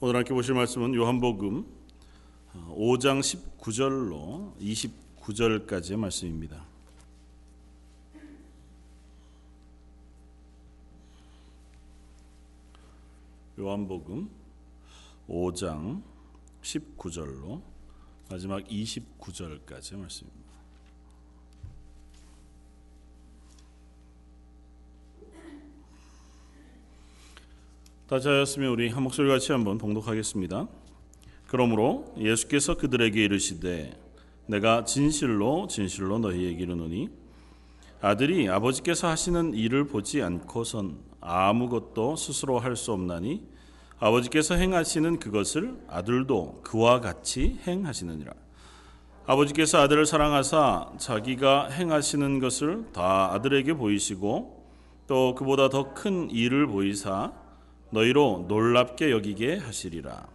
오늘 0.00 0.14
함께 0.14 0.32
보실 0.32 0.54
말씀은 0.54 0.94
요한복음 0.94 1.66
5장 2.68 3.18
19절로 3.18 4.56
29절까지의 4.60 5.96
말씀입니다. 5.96 6.64
요한복음 13.58 14.30
5장 15.28 16.00
19절로 16.62 17.60
마지막 18.30 18.62
29절까지의 18.68 19.96
말씀입니다. 19.96 20.47
다시 28.08 28.26
하였으면 28.26 28.70
우리 28.70 28.88
한 28.88 29.02
목소리 29.02 29.28
같이 29.28 29.52
한번 29.52 29.76
봉독하겠습니다. 29.76 30.66
그러므로 31.46 32.06
예수께서 32.18 32.74
그들에게 32.74 33.22
이르시되 33.22 33.92
내가 34.46 34.84
진실로 34.84 35.66
진실로 35.66 36.18
너희에게 36.18 36.62
이르노니 36.62 37.10
아들이 38.00 38.48
아버지께서 38.48 39.08
하시는 39.08 39.52
일을 39.54 39.84
보지 39.88 40.22
않고선 40.22 40.96
아무것도 41.20 42.16
스스로 42.16 42.58
할 42.58 42.76
수 42.76 42.92
없나니 42.92 43.46
아버지께서 43.98 44.54
행하시는 44.54 45.18
그것을 45.18 45.76
아들도 45.88 46.62
그와 46.62 47.00
같이 47.00 47.58
행하시느니라. 47.66 48.32
아버지께서 49.26 49.80
아들을 49.82 50.06
사랑하사 50.06 50.92
자기가 50.96 51.68
행하시는 51.68 52.38
것을 52.38 52.86
다 52.94 53.32
아들에게 53.34 53.74
보이시고 53.74 54.66
또 55.08 55.34
그보다 55.34 55.68
더 55.68 55.92
큰 55.92 56.30
일을 56.30 56.68
보이사 56.68 57.32
너희로 57.90 58.46
놀랍게 58.48 59.10
여기게 59.10 59.56
하시리라. 59.58 60.26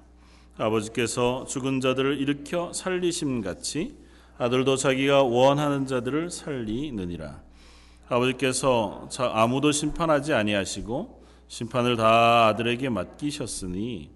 아버지께서 0.58 1.46
죽은 1.46 1.82
자들을 1.82 2.20
일으켜 2.20 2.72
살리심 2.74 3.42
같이 3.42 3.96
아들도 4.38 4.76
자기가 4.76 5.24
원하는 5.24 5.86
자들을 5.86 6.30
살리느니라. 6.30 7.42
아버지께서 8.10 9.08
아무도 9.18 9.72
심판하지 9.72 10.34
아니하시고 10.34 11.24
심판을 11.48 11.98
다 11.98 12.48
아들에게 12.48 12.90
맡기셨으니 12.90 14.12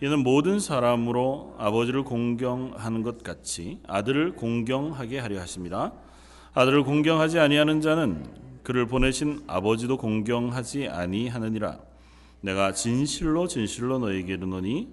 이는 0.00 0.18
모든 0.22 0.60
사람으로 0.60 1.56
아버지를 1.58 2.04
공경하는 2.04 3.02
것 3.02 3.22
같이 3.22 3.78
아들을 3.86 4.36
공경하게 4.36 5.18
하려 5.18 5.40
하십니다. 5.40 5.92
아들을 6.54 6.84
공경하지 6.84 7.38
아니하는 7.38 7.80
자는 7.80 8.24
그를 8.62 8.86
보내신 8.86 9.42
아버지도 9.46 9.96
공경하지 9.96 10.88
아니하느니라. 10.88 11.87
내가 12.40 12.72
진실로 12.72 13.48
진실로 13.48 13.98
너에게 13.98 14.34
이르노니 14.34 14.88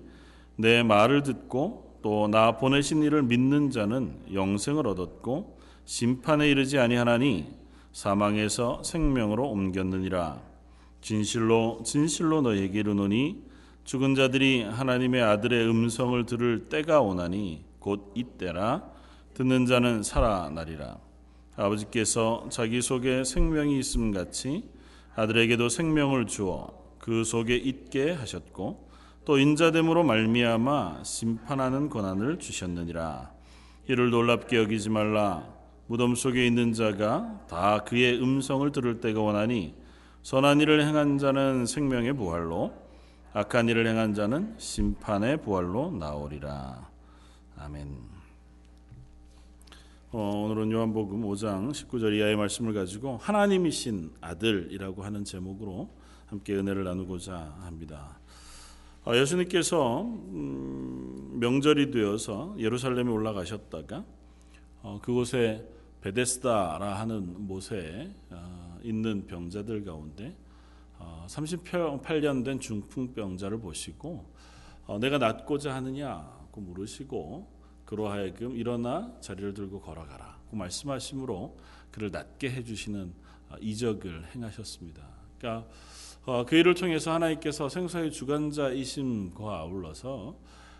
내 0.58 0.84
말을 0.84 1.24
듣고 1.24 2.00
또 2.02 2.28
나 2.28 2.58
보내신 2.58 3.02
이를 3.02 3.24
믿는 3.24 3.72
자는 3.72 4.20
영생을 4.32 4.86
얻었고 4.86 5.58
심판에 5.86 6.48
이르지 6.50 6.78
아니하나니 6.78 7.48
사망에서 7.94 8.84
생명으로 8.84 9.50
옮겼느니라. 9.50 10.40
진실로 11.02 11.82
진실로 11.84 12.42
너에게 12.42 12.80
이르노니 12.80 13.44
죽은 13.86 14.14
자들이 14.14 14.64
하나님의 14.64 15.22
아들의 15.22 15.68
음성을 15.68 16.26
들을 16.26 16.70
때가 16.70 17.02
오나니 17.02 17.64
곧 17.80 18.12
이때라 18.16 18.84
듣는 19.34 19.66
자는 19.66 20.04
살아나리라. 20.04 20.98
아버지께서 21.56 22.48
자기 22.50 22.82
속에 22.82 23.24
생명이 23.24 23.80
있음 23.80 24.12
같이 24.12 24.70
아들에게도 25.16 25.70
생명을 25.70 26.28
주어 26.28 26.75
그 27.06 27.24
속에 27.24 27.56
있게 27.56 28.14
하셨고 28.14 28.90
또 29.26 29.38
인자됨으로 29.38 30.04
말미암아 30.04 31.04
심판하는 31.04 31.88
권한을 31.88 32.40
주셨느니라. 32.40 33.32
이를 33.88 34.10
놀랍게 34.10 34.58
여기지 34.58 34.90
말라. 34.90 35.48
무덤 35.86 36.16
속에 36.16 36.48
있는 36.48 36.74
자가 36.74 37.46
다 37.48 37.84
그의 37.84 38.20
음성을 38.20 38.72
들을 38.72 39.02
때가 39.02 39.22
원하니 39.22 39.76
선한 40.24 40.62
일을 40.62 40.84
행한 40.84 41.20
자는 41.20 41.68
생명의 41.68 42.14
부활로 42.14 42.74
악한 43.34 43.70
일을 43.70 43.86
행한 43.86 44.16
자는 44.16 44.56
심판의 44.58 45.44
부활로 45.44 45.92
나오리라. 45.92 46.90
아멘. 47.56 48.00
어, 50.12 50.44
오늘은 50.44 50.72
요한복음 50.72 51.22
5장 51.22 51.70
19절 51.70 52.18
이하의 52.18 52.36
말씀을 52.36 52.74
가지고 52.74 53.18
하나님이신 53.18 54.14
아들이라고 54.22 55.04
하는 55.04 55.24
제목으로 55.24 56.04
함께 56.28 56.56
은혜를 56.56 56.84
나누고자 56.84 57.56
합니다. 57.62 58.20
어, 59.06 59.16
예수님께서 59.16 60.02
음, 60.02 61.38
명절이 61.40 61.92
되어서 61.92 62.56
예루살렘에 62.58 63.08
올라가셨다가 63.08 64.04
어, 64.82 65.00
그곳에 65.02 65.68
베데스다라 66.02 67.00
하는 67.00 67.48
못에 67.48 68.12
어, 68.32 68.80
있는 68.84 69.28
병자들 69.28 69.84
가운데 69.84 70.36
38년 71.28 72.44
된 72.46 72.60
중풍병자를 72.60 73.60
보시고 73.60 74.26
내가 75.02 75.18
낫고자 75.18 75.76
하느냐고 75.76 76.62
물으시고 76.62 77.52
그로 77.86 78.08
하여금 78.08 78.56
일어나 78.56 79.14
자리를 79.20 79.54
들고 79.54 79.82
걸어가라 79.82 80.40
그 80.50 80.56
말씀하심으로 80.56 81.58
그를 81.92 82.12
낫게 82.12 82.50
해주시는 82.50 83.14
이적을 83.60 84.34
행하셨습니다. 84.34 85.04
그러니까 85.38 85.68
어, 86.26 86.44
그 86.44 86.56
일을 86.56 86.74
통해서 86.74 87.14
하나님께서 87.14 87.70
생사의 87.70 88.12
주관자이심과 88.12 89.60
아울러서 89.60 90.36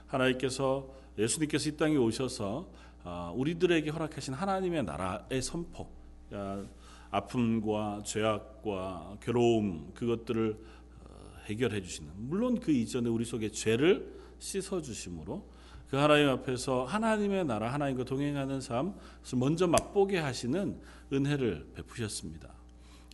하나님께서 0.08 0.90
예수님께서 1.20 1.70
이 1.70 1.78
땅에 1.78 1.98
오셔서 1.98 2.68
어, 3.04 3.32
우리들에게 3.36 3.92
허락하신 3.92 4.34
하나님의 4.34 4.84
나라의 4.84 5.44
선포, 5.44 5.88
그러니까 6.28 6.68
아픔과 7.12 8.02
죄악과 8.04 9.18
괴로움 9.22 9.92
그것들을 9.94 10.58
어, 11.04 11.38
해결해 11.46 11.80
주시는 11.80 12.12
물론 12.16 12.60
그 12.60 12.72
이전에 12.72 13.08
우리 13.08 13.24
속에 13.24 13.52
죄를 13.52 14.16
씻어 14.40 14.82
주심으로 14.82 15.48
그 15.92 15.98
하나님 15.98 16.28
앞에서 16.30 16.86
하나님의 16.86 17.46
나라 17.46 17.72
하나님과 17.72 18.06
동행하는 18.06 18.62
삶을 18.62 18.94
먼저 19.36 19.68
맛보게 19.68 20.18
하시는 20.18 20.82
은혜를 21.14 21.68
베푸셨습니다. 21.76 22.55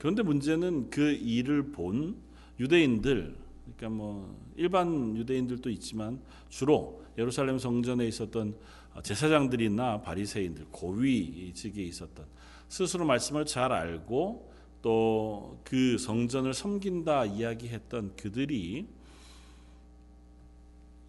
그런데 0.01 0.23
문제는 0.23 0.89
그 0.89 1.11
일을 1.11 1.71
본 1.71 2.15
유대인들, 2.59 3.35
그러니까 3.77 3.89
뭐 3.95 4.35
일반 4.55 5.15
유대인들도 5.15 5.69
있지만 5.69 6.19
주로 6.49 7.03
예루살렘 7.19 7.59
성전에 7.59 8.07
있었던 8.07 8.55
제사장들이나 9.03 10.01
바리새인들, 10.01 10.65
고위직에 10.71 11.83
있었던 11.83 12.25
스스로 12.67 13.05
말씀을 13.05 13.45
잘 13.45 13.71
알고 13.71 14.51
또 14.81 15.59
그 15.63 15.99
성전을 15.99 16.55
섬긴다 16.55 17.25
이야기했던 17.25 18.15
그들이 18.15 18.87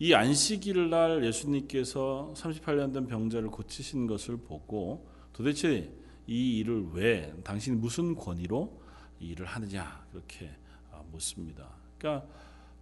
이 0.00 0.12
안식일 0.12 0.91
날 0.91 1.25
예수님께서 1.25 2.34
38년 2.36 2.92
된 2.92 3.06
병자를 3.06 3.48
고치신 3.48 4.06
것을 4.06 4.36
보고 4.36 5.06
도대체 5.32 5.91
이 6.26 6.58
일을 6.58 6.88
왜 6.92 7.32
당신이 7.42 7.78
무슨 7.78 8.14
권위로 8.14 8.81
일을 9.22 9.47
하느냐 9.47 10.05
그렇게 10.10 10.50
아, 10.91 11.03
묻습니다. 11.10 11.69
그러니까 11.99 12.27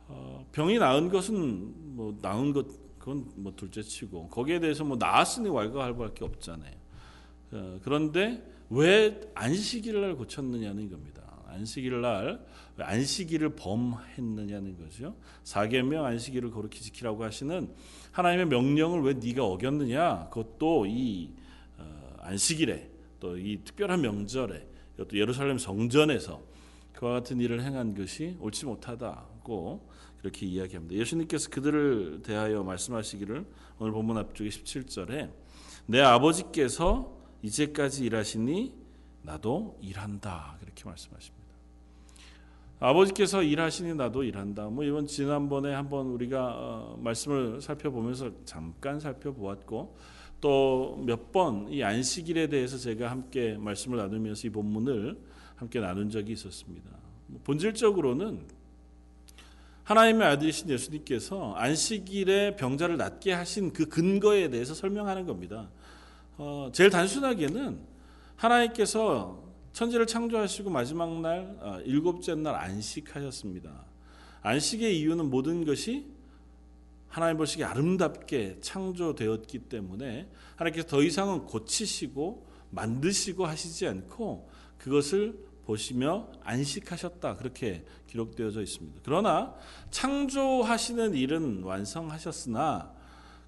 어, 0.09 0.47
병이 0.53 0.79
나은 0.79 1.11
것은 1.11 1.95
뭐 1.97 2.17
나은 2.21 2.53
것 2.53 2.67
그건 2.99 3.31
뭐 3.37 3.53
둘째치고 3.55 4.29
거기에 4.29 4.61
대해서 4.61 4.85
뭐 4.85 4.97
나았으니 4.97 5.49
왈가왈부할 5.49 6.15
게 6.15 6.25
없잖아요. 6.25 6.75
어, 7.53 7.81
그런데 7.83 8.45
왜 8.69 9.21
안식일을 9.35 10.01
날 10.01 10.17
고쳤느냐는 10.17 10.91
겁니다. 10.91 11.23
안식일 11.47 12.01
날 12.01 12.47
안식일을 12.77 13.57
범했느냐는 13.57 14.79
거죠. 14.79 15.17
사계명 15.45 16.05
안식일을 16.05 16.51
거룩히 16.51 16.81
지키라고 16.81 17.25
하시는 17.25 17.75
하나님의 18.13 18.47
명령을 18.47 19.03
왜 19.03 19.15
네가 19.15 19.45
어겼느냐? 19.45 20.29
그것도 20.31 20.87
이 20.87 21.33
어, 21.79 22.17
안식일에 22.21 22.91
또 23.21 23.37
이 23.37 23.61
특별한 23.65 24.01
명절에 24.01 24.67
또 25.09 25.19
예루살렘 25.19 25.59
성전에서 25.59 26.43
그와 26.93 27.13
같은 27.13 27.41
일을 27.41 27.63
행한 27.63 27.95
것이 27.95 28.37
옳지 28.41 28.67
못하다고 28.67 29.89
그렇게 30.19 30.47
이야기합니다. 30.47 30.95
예수님께서 30.97 31.49
그들을 31.51 32.21
대하여 32.23 32.63
말씀하시기를 32.63 33.47
오늘 33.79 33.93
본문 33.93 34.19
앞쪽에 34.19 34.51
17절에 34.51 35.31
내 35.87 36.01
아버지께서 36.01 37.17
이제까지 37.43 38.05
일하시니 38.05 38.75
나도 39.23 39.79
일한다 39.81 40.57
그렇게 40.61 40.85
말씀하십니다. 40.85 41.41
아버지께서 42.81 43.43
일하시니 43.43 43.95
나도 43.95 44.25
일한다. 44.25 44.69
뭐 44.69 44.85
이번 44.85 45.07
지난번에 45.07 45.75
한번 45.75 46.07
우리가 46.07 46.55
어, 46.57 46.99
말씀을 46.99 47.61
살펴보면서 47.61 48.31
잠깐 48.45 48.99
살펴보았고 48.99 49.97
또 50.41 50.97
몇 51.05 51.33
번 51.33 51.69
이 51.71 51.83
안식일에 51.83 52.49
대해서 52.49 52.79
제가 52.79 53.11
함께 53.11 53.57
말씀을 53.59 53.99
나누면서 53.99 54.49
이 54.49 54.51
본문을 54.51 55.19
함께 55.57 55.81
나눈 55.81 56.11
적이 56.11 56.33
있었습니다. 56.33 56.91
뭐 57.27 57.41
본질적으로는 57.45 58.41
하나님의 59.85 60.27
아들이신 60.29 60.69
예수님께서 60.71 61.55
안식일에 61.55 62.57
병자를 62.57 62.97
낫게 62.97 63.33
하신 63.33 63.73
그 63.73 63.87
근거에 63.87 64.49
대해서 64.49 64.73
설명하는 64.75 65.27
겁니다. 65.27 65.69
어, 66.39 66.71
제일 66.73 66.91
단순하게는 66.91 67.81
하나님께서 68.37 69.43
천지를 69.73 70.07
창조하시고 70.07 70.71
마지막 70.71 71.21
날 71.21 71.57
어, 71.61 71.81
일곱째 71.85 72.35
날 72.35 72.55
안식하셨습니다. 72.55 73.85
안식의 74.43 74.99
이유는 75.01 75.29
모든 75.29 75.65
것이 75.65 76.07
하나님 77.11 77.37
보시기에 77.39 77.67
아름답게 77.67 78.59
창조되었기 78.61 79.59
때문에 79.69 80.31
하나님께서 80.55 80.87
더 80.87 81.03
이상은 81.03 81.45
고치시고 81.45 82.47
만드시고 82.71 83.45
하시지 83.45 83.87
않고 83.89 84.49
그것을 84.79 85.51
보시며 85.65 86.29
안식하셨다. 86.43 87.37
그렇게 87.37 87.85
기록되어져 88.07 88.63
있습니다. 88.63 89.01
그러나 89.05 89.55
창조하시는 89.91 91.15
일은 91.15 91.65
완성하셨으나 91.65 92.93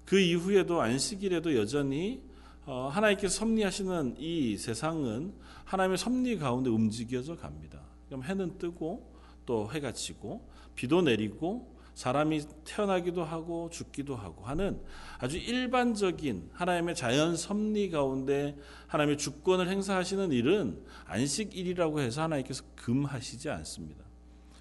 그 0.05 0.19
이후에도 0.19 0.81
안식일에도 0.81 1.55
여전히 1.55 2.21
어, 2.65 2.89
하나님께서 2.91 3.33
섭리하시는 3.39 4.15
이 4.19 4.57
세상은 4.57 5.33
하나님의 5.65 5.97
섭리 5.97 6.37
가운데 6.37 6.69
움직여져 6.69 7.37
갑니다. 7.37 7.81
그럼 8.07 8.23
해는 8.23 8.57
뜨고 8.57 9.13
또 9.45 9.71
해가 9.71 9.93
지고 9.93 10.47
비도 10.75 11.01
내리고 11.01 11.72
사람이 11.95 12.41
태어나기도 12.65 13.23
하고 13.23 13.69
죽기도 13.69 14.15
하고 14.15 14.45
하는 14.45 14.81
아주 15.19 15.37
일반적인 15.37 16.49
하나님의 16.53 16.95
자연 16.95 17.35
섭리 17.35 17.89
가운데 17.89 18.57
하나님의 18.87 19.17
주권을 19.17 19.69
행사하시는 19.69 20.31
일은 20.31 20.83
안식일이라고 21.05 21.99
해서 21.99 22.23
하나님께서 22.23 22.63
금하시지 22.75 23.49
않습니다. 23.49 24.03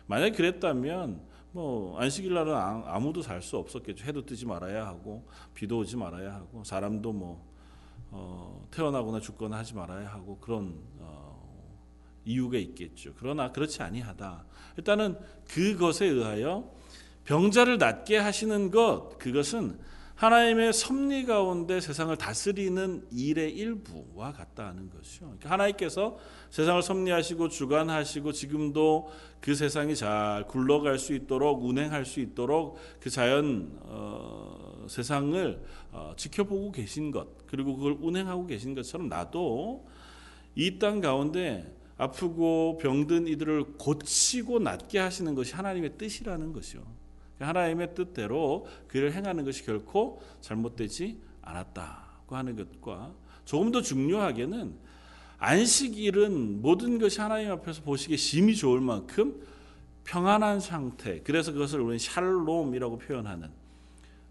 만약 0.06 0.32
그랬다면 0.32 1.22
뭐 1.52 1.98
안식일 1.98 2.32
날은 2.34 2.54
아무도 2.54 3.22
살 3.22 3.42
수 3.42 3.56
없었겠죠. 3.56 4.04
해도 4.04 4.24
뜨지 4.24 4.46
말아야 4.46 4.86
하고 4.86 5.26
비도 5.54 5.78
오지 5.78 5.96
말아야 5.96 6.34
하고 6.34 6.64
사람도 6.64 7.12
뭐 7.12 7.52
어, 8.10 8.66
태어나거나 8.70 9.20
죽거나 9.20 9.58
하지 9.58 9.74
말아야 9.74 10.08
하고 10.08 10.38
그런 10.38 10.82
어, 10.98 11.32
이유가 12.24 12.58
있겠죠. 12.58 13.14
그러나 13.16 13.52
그렇지 13.52 13.82
아니하다. 13.82 14.44
일단은 14.76 15.18
그것에 15.48 16.06
의하여 16.06 16.70
병자를 17.24 17.78
낫게 17.78 18.16
하시는 18.16 18.70
것 18.70 19.18
그것은 19.18 19.78
하나님의 20.22 20.72
섭리 20.72 21.24
가운데 21.26 21.80
세상을 21.80 22.16
다스리는 22.16 23.08
일의 23.10 23.50
일부와 23.56 24.32
같다 24.32 24.68
하는 24.68 24.88
것이죠. 24.88 25.24
그러니까 25.24 25.50
하나님께서 25.50 26.16
세상을 26.50 26.80
섭리하시고 26.80 27.48
주관하시고 27.48 28.30
지금도 28.30 29.10
그 29.40 29.56
세상이 29.56 29.96
잘 29.96 30.46
굴러갈 30.46 30.98
수 31.00 31.12
있도록 31.14 31.64
운행할 31.64 32.04
수 32.04 32.20
있도록 32.20 32.78
그 33.00 33.10
자연 33.10 33.76
어, 33.80 34.86
세상을 34.88 35.60
어, 35.90 36.12
지켜보고 36.16 36.70
계신 36.70 37.10
것 37.10 37.26
그리고 37.48 37.76
그걸 37.76 37.96
운행하고 38.00 38.46
계신 38.46 38.76
것처럼 38.76 39.08
나도 39.08 39.88
이 40.54 40.78
땅 40.78 41.00
가운데 41.00 41.74
아프고 41.96 42.78
병든 42.80 43.26
이들을 43.26 43.78
고치고 43.78 44.60
낫게 44.60 45.00
하시는 45.00 45.34
것이 45.34 45.54
하나님의 45.54 45.98
뜻이라는 45.98 46.52
것이요. 46.52 47.01
하나님의 47.42 47.94
뜻대로 47.94 48.66
그를 48.88 49.12
행하는 49.12 49.44
것이 49.44 49.64
결코 49.64 50.22
잘못되지 50.40 51.20
않았다고 51.42 52.36
하는 52.36 52.56
것과 52.56 53.12
조금 53.44 53.70
더 53.70 53.82
중요하게는 53.82 54.74
안식일은 55.38 56.62
모든 56.62 56.98
것이 56.98 57.20
하나님 57.20 57.50
앞에서 57.50 57.82
보시기에 57.82 58.16
심히 58.16 58.54
좋을 58.54 58.80
만큼 58.80 59.42
평안한 60.04 60.60
상태. 60.60 61.20
그래서 61.22 61.52
그것을 61.52 61.80
우리는 61.80 61.98
샬롬이라고 61.98 62.98
표현하는. 62.98 63.50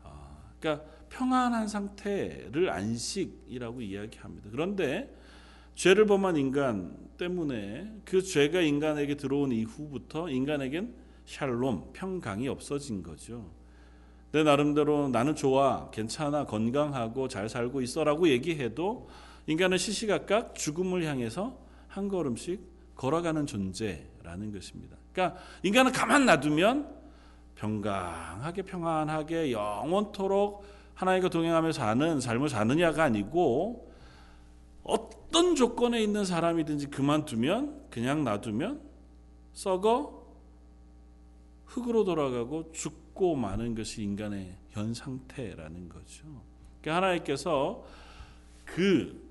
어, 0.04 0.54
그러니까 0.60 0.86
평안한 1.10 1.68
상태를 1.68 2.70
안식이라고 2.70 3.82
이야기합니다. 3.82 4.50
그런데 4.52 5.14
죄를 5.76 6.06
범한 6.06 6.38
인간 6.38 6.98
때문에 7.18 7.92
그 8.06 8.22
죄가 8.22 8.62
인간에게 8.62 9.16
들어온 9.16 9.52
이후부터 9.52 10.30
인간에겐 10.30 10.94
샬롬, 11.32 11.94
평강이 11.94 12.50
없어진 12.50 13.02
거죠. 13.02 13.50
내 14.34 14.44
나름대로 14.44 15.08
나는 15.08 15.34
좋아, 15.34 15.90
괜찮아, 15.90 16.46
건강하고 16.46 17.30
잘 17.30 17.48
살고 17.48 17.82
있어라고 17.82 18.28
얘기해도 18.28 19.08
인간은 19.48 19.78
시시각각 19.78 20.56
죽음을 20.56 21.06
향해서 21.06 21.58
한 21.88 22.10
걸음씩 22.10 22.96
걸어가는 22.96 23.46
존재라는 23.46 24.52
것입니다. 24.52 24.98
그러니까 25.14 25.40
인간은 25.64 25.94
가만 25.94 26.26
놔두면 26.26 27.02
평강하게 27.56 28.64
평안하게 28.64 29.54
영원토록 29.54 30.66
하나님과 30.96 31.30
동행하며 31.30 31.72
사는 31.72 32.20
삶을 32.20 32.50
사느냐가 32.50 33.06
아니고 33.06 33.90
어떤 34.84 35.56
조건에 35.56 36.04
있는 36.04 36.26
사람이든지 36.26 36.88
그만두면 36.88 37.86
그냥 37.90 38.26
놔두면 38.26 38.82
썩어 39.54 40.21
흙으로 41.72 42.04
돌아가고 42.04 42.72
죽고 42.74 43.36
마는 43.36 43.76
것이 43.76 44.04
인간의 44.04 44.56
현 44.72 44.94
상태라는 44.94 45.88
거죠. 45.88 46.26
그러니까 46.82 46.98
하나님께서 46.98 47.86
그 48.66 49.22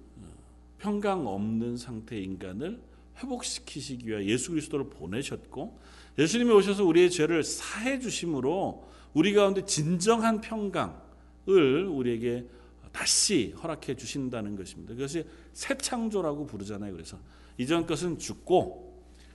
평강 0.79 1.27
없는 1.27 1.77
상태의 1.77 2.25
인간을 2.25 2.81
회복시키시기 3.19 4.09
위해 4.09 4.25
예수 4.25 4.51
그리스도를 4.51 4.89
보내셨고 4.89 5.79
예수님이 6.19 6.51
오셔서 6.53 6.85
우리의 6.85 7.11
죄를 7.11 7.45
사해 7.45 7.99
주심으로 7.99 8.89
우리 9.13 9.35
가운데 9.35 9.65
진정한 9.67 10.41
평강을 10.41 11.87
우리에게 11.87 12.47
다시 12.93 13.55
허락해 13.63 13.97
주신다는 13.97 14.57
것입니다. 14.57 14.95
그것이 14.95 15.25
새 15.53 15.77
창조라고 15.77 16.47
부르잖아요. 16.47 16.93
그래서 16.93 17.19
이전 17.59 17.87
것은 17.87 18.19
죽고 18.19 18.90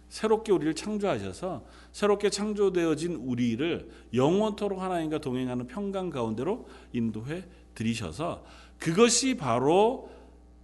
새롭게 0.10 0.52
우리를 0.52 0.76
창조하셔서 0.76 1.66
새롭게 1.92 2.30
창조되어진 2.30 3.16
우리를 3.16 3.90
영원토록 4.14 4.82
하나님과 4.82 5.20
동행하는 5.20 5.68
평강 5.68 6.10
가운데로 6.10 6.68
인도해 6.94 7.44
드리셔서 7.74 8.46
그것이 8.80 9.36
바로 9.36 10.10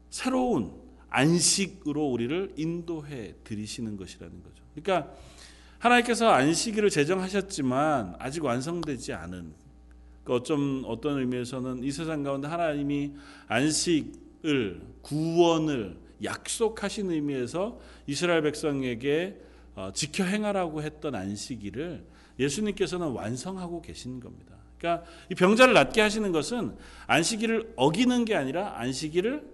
새로운 0.10 0.74
안식으로 1.10 2.06
우리를 2.06 2.54
인도해 2.56 3.36
드리시는 3.44 3.98
것이라는 3.98 4.44
거죠. 4.44 4.64
그러니까 4.74 5.14
하나님께서 5.80 6.30
안식일을 6.30 6.90
제정하셨지만 6.90 8.16
아직 8.20 8.46
완성되지 8.46 9.14
않은 9.14 9.54
그 10.24 10.34
어쩜 10.34 10.84
어떤 10.86 11.20
의미에서는 11.20 11.84
이 11.84 11.92
세상 11.92 12.24
가운데 12.24 12.48
하나님이 12.48 13.14
안식을 13.48 14.82
구원을 15.02 15.98
약속하신 16.24 17.12
의미에서 17.12 17.80
이스라엘 18.08 18.42
백성에게 18.44 19.42
어, 19.76 19.92
지켜 19.94 20.24
행하라고 20.24 20.82
했던 20.82 21.16
안식일을 21.16 22.06
예수님께서는 22.40 23.08
완성하고 23.10 23.82
계신 23.82 24.20
겁니다. 24.20 24.56
그러니까 24.78 25.06
이 25.30 25.36
병자를 25.36 25.74
낫게 25.74 26.02
하시는 26.02 26.32
것은 26.32 26.76
안식일을 27.08 27.74
어기는 27.76 28.26
게 28.26 28.36
아니라 28.36 28.80
안식일을 28.80 29.50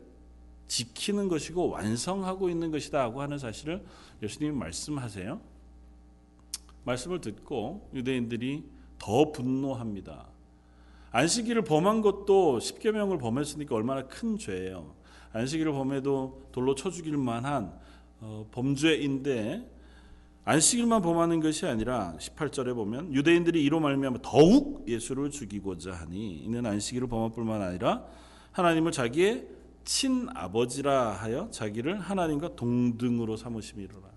지키는 0.68 1.28
것이고 1.28 1.70
완성하고 1.70 2.50
있는 2.50 2.72
것이다고 2.72 3.22
하는 3.22 3.38
사실을 3.38 3.84
예수님이 4.22 4.56
말씀하세요. 4.56 5.40
말씀을 6.84 7.22
듣고 7.22 7.90
유대인들이 7.94 8.64
더 8.98 9.32
분노합니다. 9.32 10.28
안식일을 11.12 11.64
범한 11.64 12.02
것도 12.02 12.60
십계명을 12.60 13.18
범했으니까 13.18 13.76
얼마나 13.76 14.08
큰 14.08 14.38
죄예요. 14.38 14.97
안식일을 15.38 15.72
범해도 15.72 16.50
돌로 16.52 16.76
쳐 16.76 16.90
죽일 16.90 17.18
만한 17.18 17.74
어, 18.20 18.48
범죄인데 18.52 19.78
안식일만 20.46 21.02
범하는 21.02 21.42
것이 21.42 21.66
아니라 21.66 22.16
18절에 22.20 22.74
보면 22.74 23.14
유대인들이 23.14 23.62
이로 23.64 23.80
말미암아 23.80 24.20
더욱 24.22 24.88
예수를 24.88 25.30
죽이고자 25.30 25.92
하니 25.92 26.38
이는 26.38 26.66
안식일을 26.66 27.08
범할 27.08 27.32
뿐만 27.32 27.62
아니라 27.62 28.06
하나님을 28.54 28.92
자기의 28.92 29.48
친아버지라 29.84 31.12
하여 31.12 31.50
자기를 31.52 32.00
하나님과 32.00 32.56
동등으로 32.56 33.38
삼으심이로라. 33.38 34.08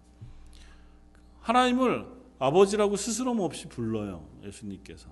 하나님을 1.41 2.07
아버지라고 2.39 2.97
스스럼 2.97 3.41
없이 3.41 3.69
불러요. 3.69 4.27
예수님께서. 4.45 5.09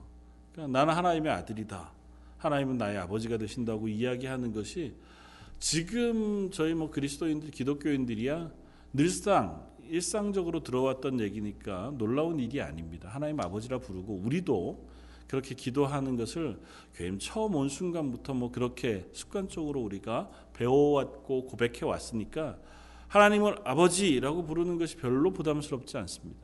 그러니까 0.53 0.79
나는 0.79 0.95
하나님의 0.95 1.33
아들이다. 1.33 1.93
하나님은 2.39 2.79
나의 2.79 2.99
아버지가 2.99 3.37
되신다고 3.39 3.89
이야기하는 3.89 4.53
것이 4.53 4.95
지금 5.59 6.51
저희 6.51 6.75
뭐 6.75 6.91
그리스도인들 6.91 7.51
기독교인들이야 7.51 8.51
늘상 8.93 9.67
일상적으로 9.89 10.63
들어왔던 10.63 11.21
얘기니까 11.21 11.93
놀라운 11.97 12.39
일이 12.39 12.61
아닙니다. 12.61 13.09
하나님 13.09 13.41
아버지라 13.41 13.79
부르고 13.79 14.21
우리도 14.25 14.87
그렇게 15.27 15.55
기도하는 15.55 16.17
것을 16.17 16.59
교회 16.95 17.17
처음 17.19 17.55
온 17.55 17.69
순간부터 17.69 18.35
뭐 18.35 18.51
그렇게 18.51 19.09
습관적으로 19.13 19.81
우리가 19.81 20.31
배워왔고 20.55 21.47
고백해 21.47 21.85
왔으니까 21.85 22.59
하나님을 23.09 23.57
아버지라고 23.65 24.45
부르는 24.45 24.79
것이 24.79 24.97
별로 24.97 25.33
부담스럽지 25.33 25.97
않습니다. 25.99 26.41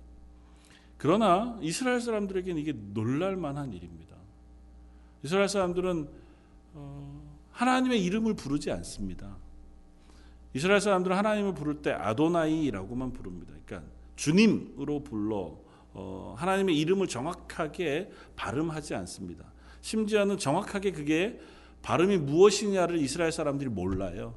그러나 0.97 1.59
이스라엘 1.61 2.01
사람들에게는 2.01 2.61
이게 2.61 2.73
놀랄 2.93 3.37
만한 3.37 3.73
일입니다. 3.73 4.17
이스라엘 5.23 5.49
사람들은 5.49 6.09
어, 6.75 7.24
하나님의 7.55 8.05
이름을 8.05 8.35
부르지 8.35 8.71
않습니다. 8.73 9.37
이스라엘 10.53 10.81
사람들은 10.81 11.17
하나님을 11.17 11.55
부를 11.55 11.83
때 11.83 11.93
아도나이라고만 11.93 13.13
부릅니다. 13.13 13.55
그러니까 13.65 13.89
주님으로 14.17 15.03
불러 15.03 15.59
어, 15.93 16.35
하나님의 16.37 16.77
이름을 16.79 17.07
정확하게 17.07 18.11
발음하지 18.37 18.95
않습니다. 18.97 19.45
심지어는 19.81 20.39
정확하게 20.39 20.93
그게 20.93 21.41
발음이 21.83 22.19
무엇이냐를 22.19 22.99
이스라엘 22.99 23.31
사람들이 23.31 23.71
몰라요. 23.71 24.35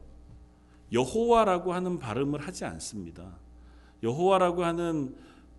여호와라고 0.92 1.74
하는 1.74 1.98
발음을 1.98 2.42
하지 2.42 2.66
않습니다. 2.66 3.38
여호와라고 4.04 4.64
하는 4.64 5.16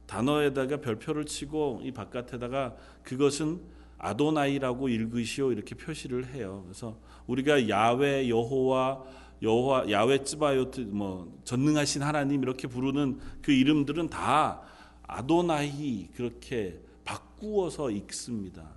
단어에다가 0.06 0.80
별표를 0.80 1.26
치고 1.26 1.80
이 1.82 1.92
바깥에다가 1.92 2.76
그것은 3.02 3.60
아도나이라고 3.98 4.88
읽으시오 4.88 5.52
이렇게 5.52 5.74
표시를 5.74 6.32
해요. 6.32 6.62
그래서 6.64 6.98
우리가 7.26 7.68
야외 7.68 8.28
여호와 8.28 9.04
여호와 9.42 9.90
야외 9.90 10.22
츠바요트 10.24 10.80
뭐 10.80 11.36
전능하신 11.44 12.02
하나님 12.02 12.42
이렇게 12.42 12.66
부르는 12.66 13.18
그 13.42 13.52
이름들은 13.52 14.08
다 14.08 14.62
아도나이 15.06 16.08
그렇게 16.14 16.80
바꾸어서 17.04 17.90
읽습니다. 17.90 18.68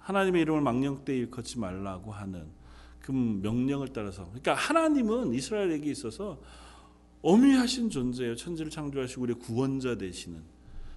하나님의 0.00 0.42
이름을 0.42 0.60
망령되이 0.60 1.18
일컫지 1.18 1.58
말라고 1.58 2.12
하는 2.12 2.46
그 3.00 3.12
명령을 3.12 3.88
따라서 3.92 4.24
그러니까 4.26 4.54
하나님은 4.54 5.34
이스라엘에게 5.34 5.90
있어서 5.90 6.40
어미하신 7.22 7.90
존재예요. 7.90 8.36
천지를 8.36 8.70
창조하시고 8.70 9.22
우리 9.22 9.34
구원자 9.34 9.96
되시는. 9.96 10.42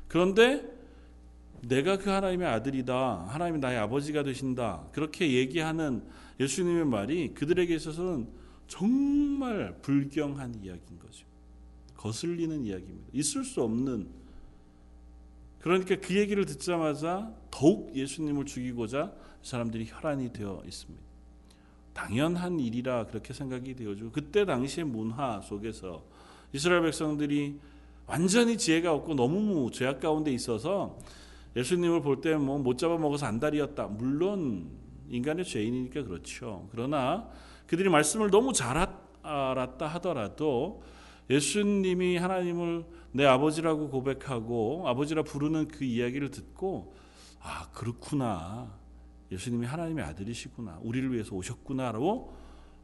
그런데 0.08 0.79
내가 1.62 1.98
그 1.98 2.10
하나님의 2.10 2.48
아들이다. 2.48 3.28
하나님이 3.28 3.60
나의 3.60 3.78
아버지가 3.80 4.24
되신다. 4.24 4.88
그렇게 4.92 5.34
얘기하는 5.34 6.04
예수님의 6.40 6.86
말이 6.86 7.34
그들에게 7.34 7.74
있어서는 7.76 8.28
정말 8.68 9.78
불경한 9.82 10.56
이야기인 10.64 11.00
거죠. 11.00 11.26
거슬리는 11.98 12.64
이야기입니다. 12.66 13.10
있을 13.14 13.44
수 13.44 13.62
없는 13.62 14.08
그러니까 15.60 15.98
그 15.98 16.16
얘기를 16.16 16.46
듣자마자 16.46 17.34
더욱 17.52 17.94
예수님을 17.96 18.46
죽이고자 18.46 19.12
사람들이 19.44 19.88
혈안이 19.90 20.32
되어 20.32 20.62
있습니다. 20.66 21.04
당연한 21.94 22.60
일이라 22.60 23.08
그렇게 23.08 23.34
생각이 23.34 23.76
되어지고 23.76 24.12
그때 24.12 24.46
당시의 24.46 24.86
문화 24.86 25.42
속에서 25.42 26.06
이스라엘 26.54 26.84
백성들이 26.84 27.60
완전히 28.08 28.58
지혜가 28.58 28.94
없고 28.94 29.16
너무 29.16 29.70
죄악 29.72 30.00
가운데 30.00 30.32
있어서 30.32 30.98
예수님을 31.60 32.02
볼 32.02 32.22
때 32.22 32.36
뭐 32.36 32.58
못 32.60 32.78
잡아 32.78 32.98
먹어서 32.98 33.26
안달이었다. 33.26 33.88
물론 33.88 34.70
인간의 35.10 35.46
죄인이니까 35.46 36.04
그렇죠. 36.04 36.68
그러나 36.72 37.30
그들이 37.68 37.90
말씀을 37.90 38.30
너무 38.32 38.54
잘 38.54 38.78
알았다 39.22 39.88
하더라도 39.88 40.84
예수님이 41.30 42.18
하나님을 42.18 42.86
내 43.12 43.26
아버지라고 43.26 43.90
고백하고 43.90 44.88
아버지라 44.88 45.24
부르는 45.24 45.68
그 45.68 45.84
이야기를 45.84 46.32
듣고 46.32 46.94
아 47.42 47.70
그렇구나 47.72 48.78
예수님이 49.32 49.66
하나님의 49.66 50.04
아들이시구나 50.06 50.80
우리를 50.82 51.12
위해서 51.14 51.36
오셨구나라고 51.36 52.34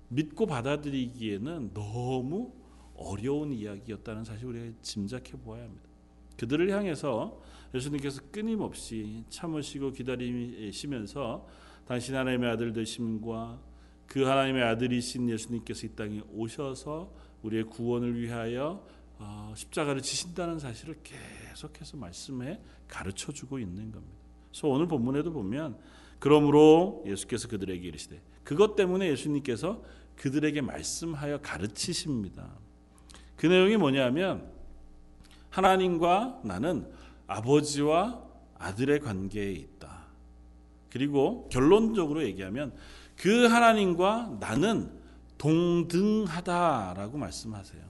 믿고 0.10 0.46
받아들이기에는 0.46 1.72
너무 1.74 2.52
어려운 2.96 3.52
이야기였다는 3.52 4.24
사실 4.24 4.46
우리가 4.48 4.74
짐작해 4.82 5.34
보아야 5.38 5.64
합니다. 5.64 5.84
그들을 6.38 6.70
향해서 6.72 7.40
예수님께서 7.76 8.22
끊임없이 8.32 9.24
참으시고 9.30 9.92
기다리시면서 9.92 11.48
당신 11.86 12.16
하나님의 12.16 12.50
아들 12.50 12.74
되심과 12.74 13.60
그 14.08 14.24
하나님의 14.24 14.64
아들이신 14.64 15.30
예수님께서 15.30 15.88
이 15.88 15.90
땅에 15.90 16.22
오셔서 16.34 17.12
우리의 17.44 17.66
구원을 17.66 18.20
위하여 18.20 18.86
어, 19.18 19.54
십자가를 19.56 20.02
지신다는 20.02 20.60
사실을 20.60 20.98
계속해서 21.04 21.98
말씀에 21.98 22.62
가르쳐 22.88 23.32
주고 23.32 23.60
있는 23.60 23.92
겁니다. 23.92 24.18
그래서 24.50 24.68
오늘 24.68 24.88
본문에도 24.88 25.32
보면 25.32 25.78
그러므로 26.20 27.04
예수께서 27.06 27.48
그들에게 27.48 27.88
이르시되 27.88 28.22
그것 28.44 28.76
때문에 28.76 29.10
예수님께서 29.10 29.84
그들에게 30.18 30.62
말씀하여 30.62 31.42
가르치십니다. 31.42 32.58
그 33.36 33.48
내용이 33.48 33.78
뭐냐면 33.78 34.50
하나님과 35.50 36.42
나는 36.44 36.90
아버지와 37.28 38.22
아들의 38.58 39.00
관계에 39.00 39.52
있다. 39.52 40.06
그리고 40.90 41.50
결론적으로 41.50 42.24
얘기하면 42.24 42.74
그 43.18 43.46
하나님과 43.46 44.38
나는 44.40 44.92
동등하다라고 45.38 47.18
말씀하세요. 47.18 47.84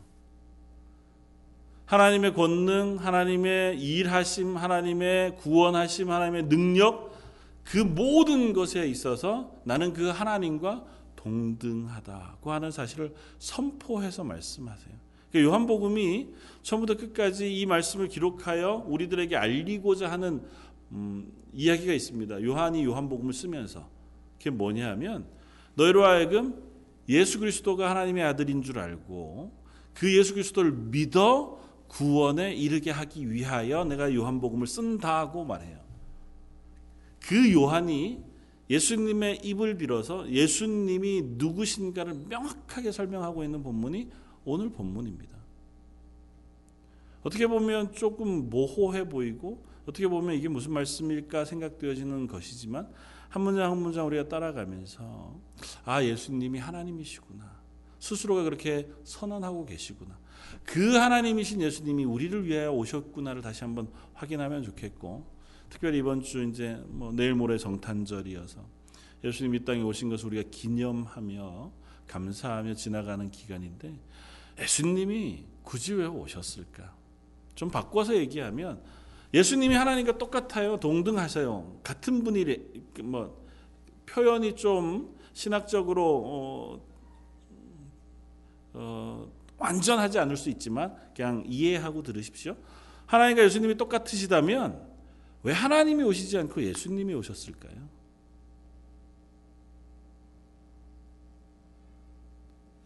하나님의 1.85 2.33
권능, 2.33 2.97
하나님의 2.99 3.79
일하심, 3.79 4.57
하나님의 4.57 5.37
구원하심, 5.37 6.09
하나님의 6.09 6.49
능력 6.49 7.15
그 7.63 7.77
모든 7.77 8.53
것에 8.53 8.87
있어서 8.87 9.51
나는 9.63 9.93
그 9.93 10.09
하나님과 10.09 10.83
동등하다고 11.15 12.51
하는 12.51 12.71
사실을 12.71 13.13
선포해서 13.39 14.23
말씀하세요. 14.23 15.04
그러니까 15.35 15.41
요한복음이 15.41 16.29
처음부터 16.61 16.95
끝까지 16.95 17.53
이 17.59 17.65
말씀을 17.65 18.07
기록하여 18.07 18.85
우리들에게 18.87 19.35
알리고자 19.35 20.09
하는 20.09 20.41
음, 20.91 21.29
이야기가 21.51 21.91
있습니다. 21.91 22.41
요한이 22.41 22.85
요한복음을 22.85 23.33
쓰면서 23.33 23.89
그게 24.37 24.49
뭐냐면 24.49 25.27
너희로 25.75 26.05
하여금 26.05 26.63
예수 27.09 27.39
그리스도가 27.39 27.89
하나님의 27.89 28.23
아들인 28.23 28.61
줄 28.61 28.79
알고 28.79 29.51
그 29.93 30.17
예수 30.17 30.33
그리스도를 30.33 30.71
믿어 30.71 31.59
구원에 31.89 32.53
이르게 32.53 32.91
하기 32.91 33.29
위하여 33.29 33.83
내가 33.83 34.13
요한복음을 34.13 34.67
쓴다고 34.67 35.43
말해요. 35.43 35.79
그 37.19 37.51
요한이 37.51 38.23
예수님의 38.69 39.41
입을 39.43 39.77
빌어서 39.77 40.29
예수님이 40.29 41.21
누구신가를 41.23 42.25
명확하게 42.29 42.91
설명하고 42.91 43.43
있는 43.43 43.61
본문이 43.63 44.09
오늘 44.45 44.69
본문입니다. 44.69 45.35
어떻게 47.23 47.47
보면 47.47 47.93
조금 47.93 48.49
모호해 48.49 49.09
보이고 49.09 49.65
어떻게 49.87 50.07
보면 50.07 50.35
이게 50.35 50.47
무슨 50.47 50.73
말씀일까 50.73 51.45
생각되어지는 51.45 52.27
것이지만 52.27 52.87
한 53.29 53.41
문장 53.41 53.71
한 53.71 53.77
문장 53.79 54.05
우리가 54.05 54.29
따라가면서 54.29 55.35
아 55.83 56.03
예수님이 56.03 56.59
하나님이시구나 56.59 57.55
스스로가 57.99 58.43
그렇게 58.43 58.87
선언하고 59.03 59.65
계시구나 59.65 60.17
그 60.63 60.95
하나님이신 60.95 61.61
예수님이 61.61 62.05
우리를 62.05 62.45
위하여 62.45 62.71
오셨구나를 62.71 63.41
다시 63.41 63.63
한번 63.63 63.89
확인하면 64.13 64.63
좋겠고 64.63 65.25
특별히 65.69 65.99
이번 65.99 66.21
주 66.21 66.43
이제 66.43 66.81
뭐 66.87 67.11
내일 67.11 67.33
모레 67.33 67.57
정탄절이어서 67.57 68.61
예수님 69.23 69.55
이 69.55 69.65
땅에 69.65 69.81
오신 69.81 70.09
것을 70.09 70.27
우리가 70.27 70.49
기념하며 70.51 71.71
감사하며 72.07 72.75
지나가는 72.75 73.29
기간인데 73.31 73.97
예수님이 74.59 75.45
굳이 75.63 75.93
왜 75.93 76.05
오셨을까? 76.05 76.93
좀 77.55 77.69
바꿔서 77.69 78.15
얘기하면 78.15 78.81
예수님이 79.33 79.75
하나님과 79.75 80.17
똑같아요. 80.17 80.77
동등하세요. 80.77 81.79
같은 81.83 82.23
분이 82.23 82.45
뭐 83.03 83.45
표현이 84.05 84.55
좀 84.55 85.15
신학적으로 85.33 86.23
어, 86.25 86.81
어, 88.73 89.31
완전하지 89.57 90.19
않을 90.19 90.37
수 90.37 90.49
있지만 90.49 90.95
그냥 91.15 91.43
이해하고 91.47 92.03
들으십시오. 92.03 92.55
하나님과 93.05 93.43
예수님이 93.43 93.75
똑같으시다면 93.75 94.95
왜 95.43 95.53
하나님이 95.53 96.03
오시지 96.03 96.37
않고 96.37 96.63
예수님이 96.63 97.13
오셨을까요? 97.13 97.95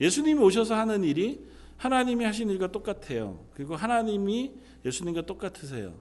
예수님이 0.02 0.40
오셔서 0.42 0.76
하는 0.76 1.04
일이 1.04 1.46
하나님이 1.80 2.26
하신 2.26 2.50
일과 2.50 2.68
똑같아요. 2.68 3.46
그리고 3.54 3.76
하나님이 3.76 4.54
예수님과 4.86 5.26
똑같으세요. 5.26 5.94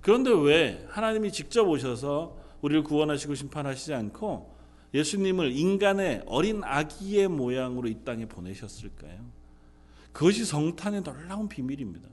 그런데 0.00 0.30
왜 0.30 0.86
하나님이 0.88 1.32
직접 1.32 1.68
오셔서 1.68 2.38
우리를 2.62 2.84
구원하시고 2.84 3.34
심판하시지 3.34 3.92
않고 3.94 4.56
예수님을 4.94 5.52
인간의 5.52 6.22
어린 6.26 6.62
아기의 6.62 7.28
모양으로 7.28 7.88
이 7.88 7.96
땅에 8.04 8.26
보내셨을까요? 8.26 9.24
그것이 10.12 10.44
성탄의 10.44 11.02
놀라운 11.02 11.48
비밀입니다. 11.48 12.08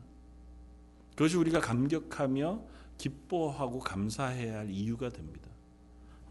그것이 1.11 1.37
우리가 1.37 1.59
감격하며 1.59 2.61
기뻐하고 2.97 3.79
감사해야 3.79 4.57
할 4.57 4.69
이유가 4.71 5.09
됩니다. 5.09 5.49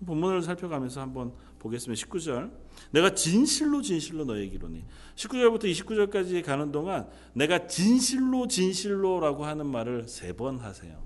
본문을 0.04 0.42
살펴가면서 0.42 1.00
한번 1.00 1.32
보겠습니다. 1.64 2.06
19절. 2.06 2.50
내가 2.90 3.14
진실로 3.14 3.80
진실로 3.82 4.24
너에게 4.24 4.54
이르니. 4.54 4.84
19절부터 5.16 5.64
29절까지 5.64 6.44
가는 6.44 6.70
동안 6.70 7.08
내가 7.32 7.66
진실로 7.66 8.46
진실로라고 8.46 9.44
하는 9.44 9.66
말을 9.66 10.06
세 10.06 10.34
번 10.34 10.58
하세요. 10.58 11.02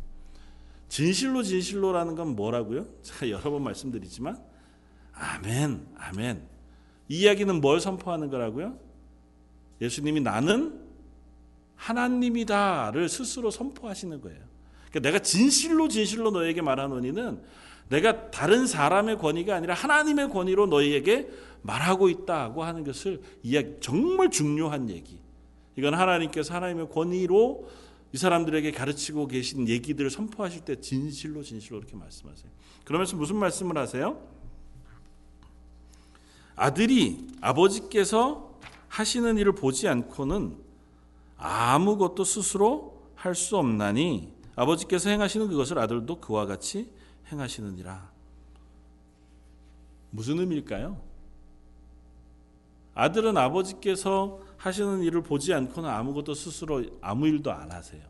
진실로 0.89 1.43
진실로라는 1.43 2.15
건 2.15 2.35
뭐라고요? 2.35 2.87
제가 3.03 3.31
여러 3.31 3.51
번 3.51 3.63
말씀드리지만 3.63 4.39
아멘, 5.13 5.87
아멘. 5.97 6.43
이 7.09 7.21
이야기는 7.21 7.61
뭘 7.61 7.81
선포하는 7.81 8.29
거라고요? 8.31 8.79
예수님이 9.81 10.21
나는 10.21 10.81
하나님이다를 11.77 13.09
스스로 13.09 13.51
선포하시는 13.51 14.21
거예요. 14.21 14.41
그러니까 14.91 15.01
내가 15.01 15.19
진실로 15.21 15.89
진실로 15.89 16.31
너에게 16.31 16.63
말하노니는 16.63 17.43
내가 17.89 18.31
다른 18.31 18.67
사람의 18.67 19.19
권위가 19.19 19.55
아니라 19.55 19.75
하나님의 19.75 20.31
권위로 20.31 20.67
너희에게 20.67 21.29
말하고 21.63 22.09
있다고 22.09 22.63
하는 22.63 22.85
것을 22.85 23.21
이야기 23.43 23.77
정말 23.81 24.31
중요한 24.31 24.91
얘기. 24.91 25.21
이건 25.77 25.95
하나님께서 25.95 26.55
하나님의 26.55 26.89
권위로 26.91 27.69
이 28.13 28.17
사람들에게 28.17 28.71
가르치고 28.73 29.27
계신 29.29 29.69
얘기들을 29.69 30.11
선포하실 30.11 30.65
때 30.65 30.81
진실로 30.81 31.43
진실로 31.43 31.79
이렇게 31.79 31.97
말씀하세요. 31.97 32.51
그러면서 32.85 33.17
무슨 33.17 33.37
말씀을 33.37 33.77
하세요? 33.77 34.21
아들이 36.57 37.27
아버지께서 37.41 38.59
하시는 38.89 39.37
일을 39.39 39.53
보지 39.53 39.87
않고는 39.89 40.57
아무것도 41.37 42.25
스스로 42.25 42.99
할 43.15 43.35
수 43.35 43.57
없나니 43.57 44.33
아버지께서 44.57 45.11
행하시는 45.11 45.49
그것을 45.49 45.79
아들도 45.79 46.21
그와 46.21 46.47
같이 46.47 46.89
행하시느니라. 47.31 48.11
무슨 50.11 50.39
의미일까요? 50.39 51.01
아들은 52.95 53.37
아버지께서 53.37 54.41
하시는 54.57 55.03
일을 55.03 55.23
보지 55.23 55.55
않고는 55.55 55.89
아무것도 55.89 56.35
스스로 56.35 56.85
아무 57.01 57.29
일도 57.29 57.53
안 57.53 57.71
하세요. 57.71 58.03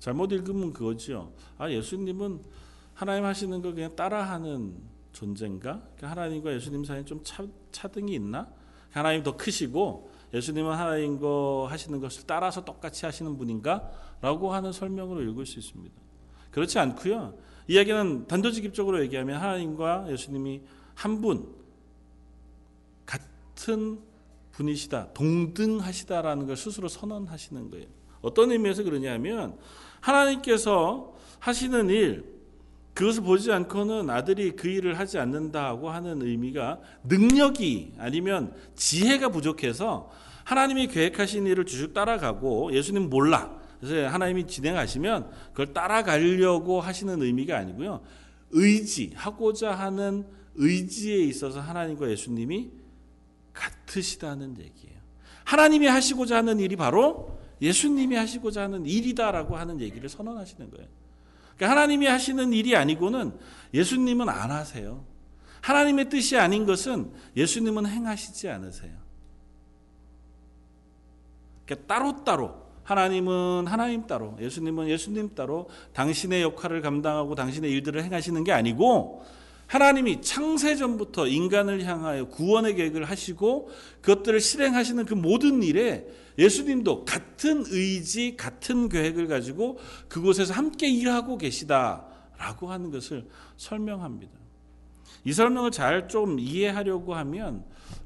잘못 0.00 0.32
읽으면 0.32 0.72
그거죠. 0.72 1.32
아 1.58 1.70
예수님은 1.70 2.42
하나님 2.94 3.24
하시는 3.24 3.62
거 3.62 3.72
그냥 3.72 3.94
따라하는 3.94 4.74
존재인가? 5.12 5.80
그러니까 5.96 6.10
하나님과 6.10 6.52
예수님 6.54 6.84
사이에 6.84 7.04
좀 7.04 7.22
차, 7.22 7.44
차등이 7.70 8.14
있나? 8.14 8.48
하나님 8.90 9.22
더 9.22 9.36
크시고 9.36 10.10
예수님은 10.34 10.72
하나님 10.72 11.18
거 11.18 11.66
하시는 11.70 12.00
것을 12.00 12.24
따라서 12.26 12.64
똑같이 12.64 13.04
하시는 13.04 13.36
분인가? 13.36 13.90
라고 14.20 14.52
하는 14.52 14.72
설명으로 14.72 15.22
읽을 15.22 15.46
수 15.46 15.58
있습니다. 15.58 15.94
그렇지 16.50 16.78
않고요. 16.78 17.34
이야기는 17.68 18.26
단도직입적으로 18.26 19.02
얘기하면 19.02 19.40
하나님과 19.40 20.06
예수님이 20.10 20.62
한 20.94 21.20
분, 21.20 21.46
같은 23.06 24.00
분이시다, 24.52 25.12
동등하시다라는 25.14 26.46
걸 26.46 26.56
스스로 26.56 26.88
선언하시는 26.88 27.70
거예요. 27.70 27.86
어떤 28.22 28.50
의미에서 28.50 28.82
그러냐면 28.82 29.56
하나님께서 30.00 31.14
하시는 31.38 31.88
일, 31.88 32.24
그것을 32.94 33.22
보지 33.22 33.52
않고는 33.52 34.10
아들이 34.10 34.50
그 34.56 34.68
일을 34.68 34.98
하지 34.98 35.18
않는다고 35.18 35.90
하는 35.90 36.22
의미가 36.22 36.80
능력이 37.04 37.94
아니면 37.98 38.54
지혜가 38.74 39.30
부족해서 39.30 40.10
하나님이 40.44 40.88
계획하신 40.88 41.46
일을 41.46 41.64
쭉 41.64 41.94
따라가고 41.94 42.74
예수님 42.74 43.08
몰라. 43.08 43.59
그래서 43.80 44.08
하나님이 44.08 44.46
진행하시면 44.46 45.30
그걸 45.50 45.72
따라가려고 45.72 46.80
하시는 46.80 47.20
의미가 47.20 47.56
아니고요. 47.56 48.02
의지, 48.50 49.12
하고자 49.14 49.72
하는 49.72 50.26
의지에 50.54 51.18
있어서 51.24 51.60
하나님과 51.60 52.10
예수님이 52.10 52.70
같으시다는 53.52 54.58
얘기예요. 54.58 55.00
하나님이 55.44 55.86
하시고자 55.86 56.36
하는 56.36 56.60
일이 56.60 56.76
바로 56.76 57.38
예수님이 57.62 58.16
하시고자 58.16 58.62
하는 58.62 58.86
일이다라고 58.86 59.56
하는 59.56 59.80
얘기를 59.80 60.08
선언하시는 60.08 60.70
거예요. 60.70 60.88
그러니까 61.56 61.70
하나님이 61.70 62.06
하시는 62.06 62.52
일이 62.52 62.76
아니고는 62.76 63.38
예수님은 63.74 64.28
안 64.28 64.50
하세요. 64.50 65.04
하나님의 65.60 66.08
뜻이 66.08 66.36
아닌 66.36 66.66
것은 66.66 67.12
예수님은 67.36 67.86
행하시지 67.86 68.48
않으세요. 68.48 68.92
그러니까 71.66 71.86
따로따로 71.86 72.59
하나님은 72.90 73.68
하나님 73.68 74.08
따로, 74.08 74.36
예수님은 74.40 74.88
예수님 74.88 75.36
따로 75.36 75.68
당신의 75.92 76.42
역할을 76.42 76.82
감당하고 76.82 77.36
당신의 77.36 77.70
일들을 77.70 78.02
행하시는 78.02 78.42
게 78.42 78.50
아니고 78.50 79.24
하나님이 79.68 80.22
창세 80.22 80.74
전부터 80.74 81.28
인간을 81.28 81.84
향하여 81.84 82.26
구원의 82.26 82.74
계획을 82.74 83.04
하시고 83.04 83.70
그것들을 84.02 84.40
실행하시는 84.40 85.04
그 85.04 85.14
모든 85.14 85.62
일에 85.62 86.04
예수님도 86.36 87.04
같은 87.04 87.62
의지, 87.68 88.36
같은 88.36 88.88
계획을 88.88 89.28
가지고 89.28 89.78
그곳에서 90.08 90.52
함께 90.52 90.88
일하고 90.88 91.38
계시다라고 91.38 92.70
하는 92.70 92.90
것을 92.90 93.28
설명합니다. 93.56 94.32
이 95.24 95.32
설명을 95.32 95.70
잘 95.70 96.08
좀 96.08 96.40
이해하려고 96.40 97.14
하면 97.14 97.62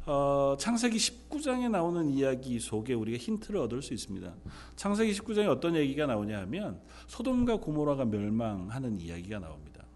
어, 0.07 0.55
창세기 0.59 0.99
19장에 0.99 1.71
나오는 1.71 2.11
이야기 2.11 2.61
속에 2.61 2.93
우리가 2.93 3.17
힌트를 3.17 3.59
얻을 3.61 3.81
수 3.81 3.95
있습니다. 3.95 4.35
창세기 4.77 5.13
19장에 5.13 5.49
어떤 5.49 5.77
얘기가 5.77 6.07
나오냐 6.07 6.41
하면 6.41 6.79
소돔과 7.07 7.57
고모라가 7.57 8.05
멸망하는 8.05 9.01
이야기가 9.01 9.39
나옵니다. 9.39 9.87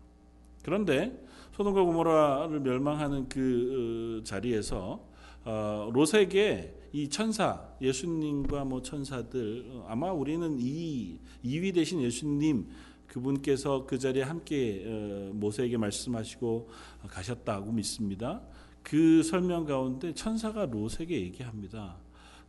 그런데 0.62 1.22
소돔과 1.52 1.82
고모라를 1.82 2.60
멸망하는 2.60 3.28
그 3.28 4.20
어, 4.20 4.24
자리에서 4.24 5.06
어, 5.44 5.90
롯에게 5.92 6.74
이 6.92 7.10
천사 7.10 7.68
예수님과 7.82 8.64
뭐 8.64 8.80
천사들 8.80 9.66
어, 9.72 9.86
아마 9.88 10.10
우리는 10.10 10.56
이 10.58 11.18
이위 11.42 11.72
대신 11.72 12.00
예수님 12.00 12.66
그분께서 13.08 13.84
그 13.86 13.98
자리에 13.98 14.22
함께 14.22 14.84
모세에게 15.32 15.78
말씀하시고 15.78 16.68
가셨다고 17.08 17.72
믿습니다. 17.72 18.42
그 18.88 19.22
설명 19.22 19.66
가운데 19.66 20.14
천사가 20.14 20.64
롯에게 20.64 21.20
얘기합니다. 21.20 21.98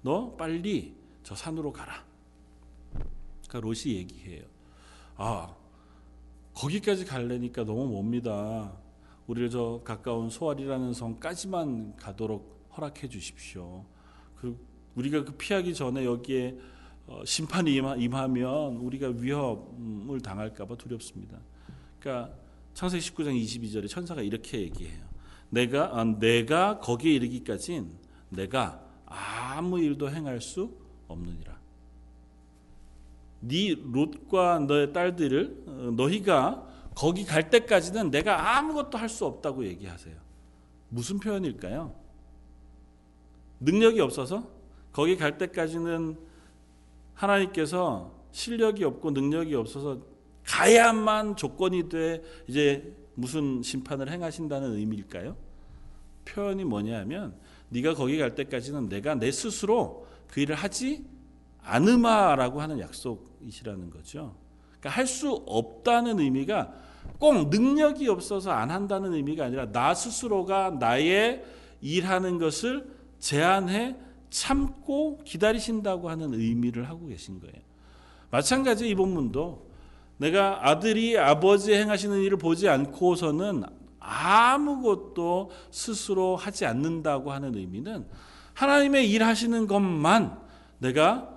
너 0.02 0.38
빨리 0.38 0.95
저 1.21 1.36
산으로 1.36 1.73
가라. 1.73 2.06
그러니까 3.47 3.60
롯이 3.60 3.97
얘기해요. 3.97 4.43
아 5.17 5.54
거기까지 6.54 7.04
갈래니까 7.04 7.65
너무 7.65 7.89
멉니다. 7.89 8.71
우리를 9.28 9.49
저 9.49 9.82
가까운 9.84 10.30
소알이라는 10.30 10.93
성까지만 10.93 11.97
가도록 11.97 12.69
허락해 12.78 13.10
주십시오. 13.10 13.84
그 14.38 14.58
우리가 14.95 15.25
그 15.25 15.34
피하기 15.34 15.73
전에 15.73 16.06
여기에 16.06 16.58
어, 17.08 17.21
심판이 17.25 17.75
임하면 17.75 18.78
우리가 18.78 19.10
위협을 19.10 20.21
당할까봐 20.21 20.78
두렵습니다. 20.78 21.38
그러니까 21.99 22.34
창세기 22.75 23.12
19장 23.12 23.43
22절에 23.43 23.89
천사가 23.89 24.21
이렇게 24.21 24.62
얘기해요. 24.62 25.09
내가 25.50 26.00
아, 26.00 26.04
내가 26.04 26.80
거기에 26.80 27.14
이르기까진 27.14 27.92
내가 28.30 28.84
아무 29.06 29.80
일도 29.80 30.10
행할 30.12 30.42
수 30.42 30.78
없느니라. 31.08 31.58
네 33.42 33.76
롯과 33.92 34.60
너의 34.60 34.94
딸들을 34.94 35.64
어, 35.66 35.72
너희가 35.96 36.68
거기 36.96 37.24
갈 37.26 37.50
때까지는 37.50 38.12
내가 38.12 38.58
아무것도 38.58 38.98
할 38.98 39.10
수 39.10 39.26
없다고 39.26 39.66
얘기하세요. 39.66 40.16
무슨 40.90 41.20
표현일까요? 41.20 41.94
능력이 43.62 44.00
없어서 44.02 44.48
거기 44.92 45.16
갈 45.16 45.38
때까지는 45.38 46.18
하나님께서 47.14 48.12
실력이 48.32 48.84
없고 48.84 49.12
능력이 49.12 49.56
없어서 49.56 50.00
가야만 50.46 51.36
조건이 51.36 51.90
돼 51.90 52.22
이제 52.48 52.96
무슨 53.20 53.62
심판을 53.62 54.10
행하신다는 54.10 54.74
의미일까요? 54.74 55.36
표현이 56.26 56.64
뭐냐면 56.64 57.36
네가 57.70 57.94
거기 57.94 58.18
갈 58.18 58.36
때까지는 58.36 58.90
내가 58.90 59.16
내 59.16 59.32
스스로 59.32 60.08
그 60.28 60.42
일을 60.42 60.56
하지 60.56 61.06
않으마라고 61.62 62.62
하는 62.62 62.80
약속이시라는 62.80 63.90
거죠. 63.90 64.36
그러니까 64.80 64.90
할 64.90 65.08
수 65.08 65.44
없다는 65.46 66.20
의미가 66.20 66.74
꼭 67.18 67.50
능력이 67.50 68.08
없어서 68.08 68.52
안 68.52 68.72
한다는 68.72 69.14
의미가 69.14 69.46
아니라 69.46 69.72
나 69.72 69.94
스스로가 69.94 70.78
나의 70.80 71.44
일하는 71.82 72.38
것을 72.38 72.90
제한해 73.20 73.96
참고 74.30 75.18
기다리신다고 75.24 76.10
하는 76.10 76.34
의미를 76.34 76.88
하고 76.88 77.08
계신 77.08 77.40
거예요. 77.40 77.56
마찬가지 78.32 78.88
이 78.88 78.96
본문도 78.96 79.69
내가 80.20 80.70
아들이 80.70 81.18
아버지 81.18 81.74
행하시는 81.74 82.22
일을 82.22 82.38
보지 82.38 82.68
않고서는 82.68 83.64
아무것도 84.00 85.50
스스로 85.72 86.36
하지 86.36 86.66
않는다고 86.66 87.32
하는 87.32 87.56
의미는 87.56 88.06
하나님의 88.54 89.10
일하시는 89.10 89.66
것만 89.68 90.38
내가 90.80 91.36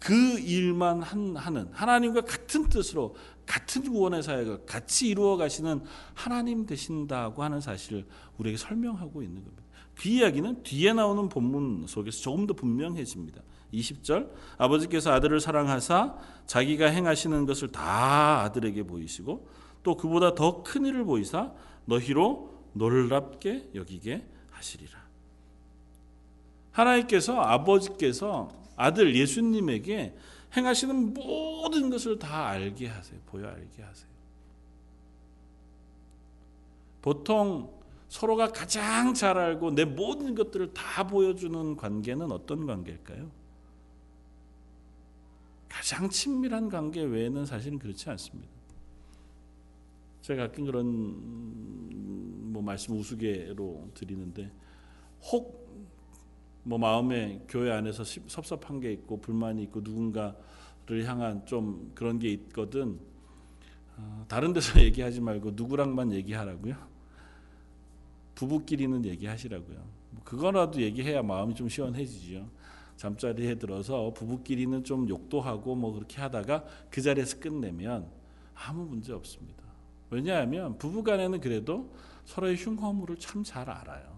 그 0.00 0.38
일만 0.40 1.02
하는 1.02 1.68
하나님과 1.72 2.22
같은 2.22 2.68
뜻으로 2.68 3.14
같은 3.46 3.82
구원의 3.82 4.22
사역을 4.22 4.66
같이 4.66 5.08
이루어 5.08 5.36
가시는 5.36 5.82
하나님 6.12 6.66
되신다고 6.66 7.42
하는 7.42 7.60
사실을 7.60 8.04
우리에게 8.38 8.58
설명하고 8.58 9.22
있는 9.22 9.44
겁니다. 9.44 9.62
그 9.94 10.08
이야기는 10.08 10.64
뒤에 10.64 10.92
나오는 10.92 11.28
본문 11.28 11.86
속에서 11.86 12.20
조금 12.20 12.46
더 12.46 12.54
분명해집니다. 12.54 13.40
20절 13.80 14.30
아버지께서 14.58 15.12
아들을 15.12 15.40
사랑하사 15.40 16.16
자기가 16.46 16.86
행하시는 16.86 17.46
것을 17.46 17.68
다 17.68 18.42
아들에게 18.42 18.82
보이시고 18.84 19.48
또 19.82 19.96
그보다 19.96 20.34
더 20.34 20.62
큰 20.62 20.86
일을 20.86 21.04
보이사 21.04 21.52
너희로 21.86 22.54
놀랍게 22.72 23.70
여기게 23.74 24.26
하시리라. 24.50 25.04
하나님께서 26.72 27.40
아버지께서 27.40 28.50
아들 28.76 29.14
예수님에게 29.14 30.16
행하시는 30.56 31.14
모든 31.14 31.90
것을 31.90 32.18
다 32.18 32.48
알게 32.48 32.88
하세요. 32.88 33.18
보여 33.26 33.46
알게 33.48 33.82
하세요. 33.82 34.08
보통 37.02 37.70
서로가 38.08 38.48
가장 38.48 39.12
잘 39.14 39.36
알고 39.36 39.72
내 39.72 39.84
모든 39.84 40.34
것들을 40.34 40.72
다 40.72 41.06
보여주는 41.06 41.76
관계는 41.76 42.32
어떤 42.32 42.66
관계일까요? 42.66 43.30
가장 45.74 46.08
친밀한 46.08 46.68
관계 46.68 47.02
외에는 47.02 47.46
사실은 47.46 47.78
그렇지 47.78 48.08
않습니다. 48.10 48.52
제가 50.22 50.48
가끔 50.48 50.64
그런 50.64 52.52
뭐 52.52 52.62
말씀 52.62 52.96
우스개로 52.98 53.90
드리는데 53.94 54.50
혹 55.32 55.64
뭐 56.64 56.78
마음에 56.78 57.42
교회 57.46 57.70
안에서 57.70 58.04
섭섭한 58.04 58.80
게 58.80 58.90
있고 58.92 59.20
불만이 59.20 59.62
있고 59.64 59.80
누군가를 59.82 61.04
향한 61.04 61.44
좀 61.44 61.92
그런 61.94 62.18
게 62.18 62.28
있거든 62.30 62.98
어, 63.96 64.24
다른 64.28 64.52
데서 64.52 64.80
얘기하지 64.82 65.20
말고 65.20 65.52
누구랑만 65.52 66.12
얘기하라고요. 66.12 66.74
부부끼리는 68.34 69.04
얘기하시라고요. 69.04 69.76
뭐 70.10 70.24
그거라도 70.24 70.80
얘기해야 70.80 71.22
마음이 71.22 71.54
좀 71.54 71.68
시원해지죠. 71.68 72.48
잠자리에 72.96 73.56
들어서 73.56 74.12
부부끼리는 74.14 74.84
좀 74.84 75.08
욕도 75.08 75.40
하고 75.40 75.74
뭐 75.74 75.92
그렇게 75.92 76.20
하다가 76.20 76.64
그 76.90 77.02
자리에서 77.02 77.40
끝내면 77.40 78.08
아무 78.54 78.84
문제 78.84 79.12
없습니다. 79.12 79.62
왜냐하면 80.10 80.78
부부간에는 80.78 81.40
그래도 81.40 81.92
서로의 82.24 82.56
흉허물을 82.56 83.16
참 83.16 83.42
잘 83.42 83.68
알아요. 83.68 84.14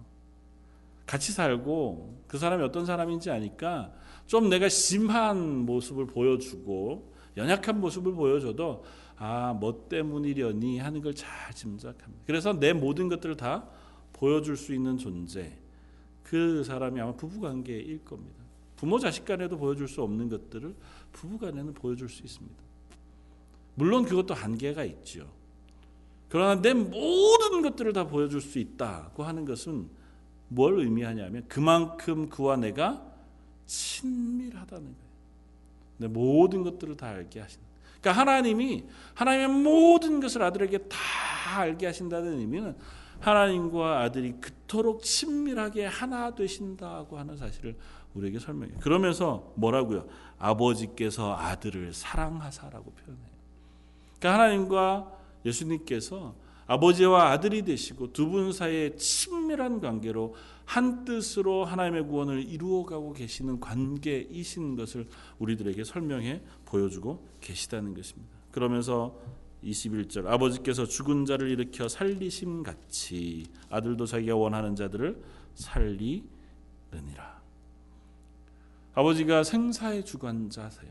같이 1.06 1.32
살고 1.32 2.24
그 2.26 2.36
사람이 2.38 2.62
어떤 2.64 2.84
사람인지 2.84 3.30
아니까 3.30 3.92
좀 4.26 4.48
내가 4.48 4.68
심한 4.68 5.64
모습을 5.64 6.06
보여주고 6.06 7.14
연약한 7.36 7.80
모습을 7.80 8.12
보여줘도 8.12 8.84
아, 9.18 9.54
뭐 9.54 9.86
때문이려니 9.88 10.78
하는 10.78 11.00
걸 11.00 11.14
잘 11.14 11.54
짐작합니다. 11.54 12.24
그래서 12.26 12.52
내 12.52 12.72
모든 12.72 13.08
것들을 13.08 13.36
다 13.36 13.68
보여줄 14.12 14.56
수 14.56 14.74
있는 14.74 14.98
존재. 14.98 15.56
그 16.22 16.64
사람이 16.64 17.00
아마 17.00 17.12
부부 17.14 17.40
관계일 17.40 18.04
겁니다. 18.04 18.44
부모 18.76 18.98
자식 18.98 19.24
간에도 19.24 19.56
보여줄 19.56 19.88
수 19.88 20.02
없는 20.02 20.28
것들을 20.28 20.74
부부 21.12 21.38
간에는 21.38 21.74
보여줄 21.74 22.08
수 22.08 22.22
있습니다. 22.22 22.56
물론 23.74 24.04
그것도 24.04 24.34
한계가 24.34 24.84
있죠. 24.84 25.30
그러나 26.28 26.60
내 26.60 26.74
모든 26.74 27.62
것들을 27.62 27.92
다 27.92 28.06
보여줄 28.06 28.40
수 28.40 28.58
있다고 28.58 29.22
하는 29.22 29.44
것은 29.44 29.88
뭘 30.48 30.78
의미하냐면 30.78 31.44
그만큼 31.48 32.28
그와 32.28 32.56
내가 32.56 33.04
친밀하다는 33.66 34.84
거예요. 34.84 35.06
내 35.98 36.08
모든 36.08 36.62
것들을 36.62 36.96
다 36.96 37.08
알게 37.08 37.40
하신다. 37.40 37.66
그러니까 38.00 38.20
하나님이 38.20 38.84
하나님의 39.14 39.48
모든 39.48 40.20
것을 40.20 40.42
아들에게 40.42 40.78
다 40.88 40.98
알게 41.56 41.86
하신다는 41.86 42.38
의미는 42.38 42.76
하나님과 43.20 44.00
아들이 44.00 44.32
그토록 44.40 45.02
친밀하게 45.02 45.86
하나 45.86 46.34
되신다고 46.34 47.18
하는 47.18 47.36
사실을 47.36 47.76
우리에게 48.16 48.38
설명해요. 48.38 48.78
그러면서 48.80 49.52
뭐라고요? 49.56 50.06
아버지께서 50.38 51.36
아들을 51.36 51.92
사랑하사라고 51.92 52.90
표현해요. 52.92 53.36
그러니까 54.18 54.34
하나님과 54.34 55.12
예수님께서 55.44 56.34
아버지와 56.66 57.30
아들이 57.30 57.62
되시고 57.62 58.12
두 58.12 58.28
분 58.28 58.52
사이에 58.52 58.96
친밀한 58.96 59.80
관계로 59.80 60.34
한 60.64 61.04
뜻으로 61.04 61.64
하나님의 61.64 62.08
구원을 62.08 62.42
이루어가고 62.42 63.12
계시는 63.12 63.60
관계이신 63.60 64.74
것을 64.74 65.06
우리들에게 65.38 65.84
설명해 65.84 66.42
보여주고 66.64 67.24
계시다는 67.40 67.94
것입니다. 67.94 68.34
그러면서 68.50 69.16
21절 69.62 70.26
아버지께서 70.26 70.86
죽은 70.86 71.24
자를 71.24 71.50
일으켜 71.50 71.88
살리심 71.88 72.62
같이 72.64 73.46
아들도 73.70 74.06
자기가 74.06 74.34
원하는 74.34 74.74
자들을 74.74 75.22
살리느니라. 75.54 77.35
아버지가 78.96 79.44
생사의 79.44 80.06
주관자세요. 80.06 80.90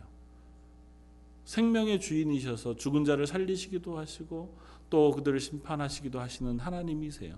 생명의 1.44 2.00
주인이셔서 2.00 2.76
죽은 2.76 3.04
자를 3.04 3.26
살리시기도 3.26 3.98
하시고 3.98 4.56
또 4.92 5.12
그들을 5.12 5.40
심판하시기도 5.40 6.20
하시는 6.20 6.60
하나님이세요. 6.60 7.36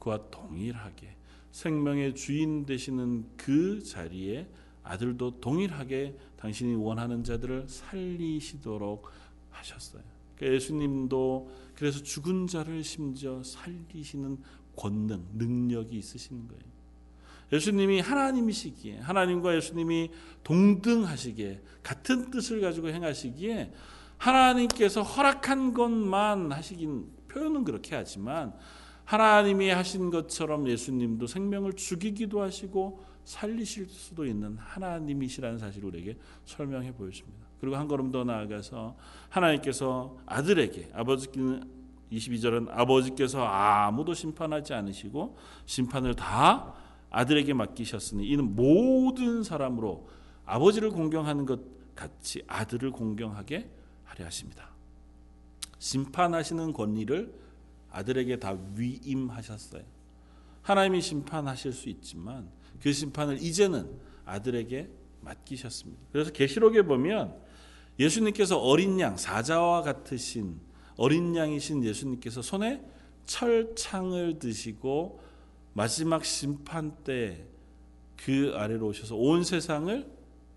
그와 0.00 0.28
동일하게 0.28 1.16
생명의 1.52 2.16
주인 2.16 2.66
되시는 2.66 3.26
그 3.36 3.80
자리에 3.80 4.48
아들도 4.82 5.40
동일하게 5.40 6.18
당신이 6.36 6.74
원하는 6.74 7.22
자들을 7.22 7.68
살리시도록 7.68 9.08
하셨어요. 9.50 10.02
그러니까 10.34 10.56
예수님도 10.56 11.48
그래서 11.76 12.02
죽은 12.02 12.48
자를 12.48 12.82
심지어 12.82 13.40
살리시는 13.44 14.42
권능, 14.74 15.24
능력이 15.34 15.96
있으신 15.96 16.48
거예요. 16.48 16.77
예수님이 17.52 18.00
하나님이시기에 18.00 18.98
하나님과 18.98 19.56
예수님이 19.56 20.10
동등하시기에 20.44 21.62
같은 21.82 22.30
뜻을 22.30 22.60
가지고 22.60 22.88
행하시기에 22.88 23.72
하나님께서 24.18 25.02
허락한 25.02 25.74
것만 25.74 26.52
하시긴 26.52 27.06
표현은 27.28 27.64
그렇게 27.64 27.94
하지만 27.94 28.52
하나님이 29.04 29.70
하신 29.70 30.10
것처럼 30.10 30.68
예수님도 30.68 31.26
생명을 31.26 31.72
죽이기도 31.74 32.42
하시고 32.42 33.04
살리실 33.24 33.88
수도 33.88 34.26
있는 34.26 34.56
하나님이시라는 34.58 35.58
사실을 35.58 35.88
우리에게 35.88 36.18
설명해 36.44 36.92
보여줍니다. 36.92 37.46
그리고 37.60 37.76
한 37.76 37.88
걸음 37.88 38.10
더 38.10 38.24
나아가서 38.24 38.96
하나님께서 39.28 40.16
아들에게 40.26 40.90
아버지께는 40.94 41.62
22절은 42.12 42.68
아버지께서 42.70 43.44
아무도 43.44 44.14
심판하지 44.14 44.74
않으시고 44.74 45.36
심판을 45.66 46.14
다 46.14 46.74
아들에게 47.10 47.52
맡기셨으니 47.54 48.28
이는 48.28 48.54
모든 48.54 49.42
사람으로 49.42 50.08
아버지를 50.44 50.90
공경하는 50.90 51.46
것 51.46 51.60
같이 51.94 52.42
아들을 52.46 52.90
공경하게 52.92 53.68
하려 54.04 54.26
하십니다. 54.26 54.70
심판하시는 55.78 56.72
권리를 56.72 57.32
아들에게 57.90 58.38
다 58.38 58.56
위임하셨어요. 58.74 59.82
하나님이 60.62 61.00
심판하실 61.00 61.72
수 61.72 61.88
있지만 61.88 62.48
그 62.82 62.92
심판을 62.92 63.42
이제는 63.42 63.90
아들에게 64.24 64.88
맡기셨습니다. 65.22 66.00
그래서 66.12 66.30
계시록에 66.30 66.82
보면 66.82 67.34
예수님께서 67.98 68.58
어린 68.58 69.00
양 69.00 69.16
사자와 69.16 69.82
같으신 69.82 70.60
어린 70.96 71.34
양이신 71.34 71.84
예수님께서 71.84 72.42
손에 72.42 72.84
철창을 73.26 74.38
드시고 74.38 75.20
마지막 75.74 76.24
심판 76.24 76.96
때 77.04 77.48
그 78.18 78.52
아래로 78.54 78.88
오셔서 78.88 79.16
온 79.16 79.44
세상을 79.44 80.06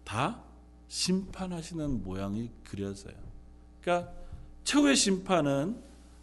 다 0.03 0.43
심판하시는 0.87 2.03
모양이 2.03 2.49
그려져요. 2.63 3.15
그러니까 3.81 4.11
최후의 4.63 4.95
심판은 4.95 5.77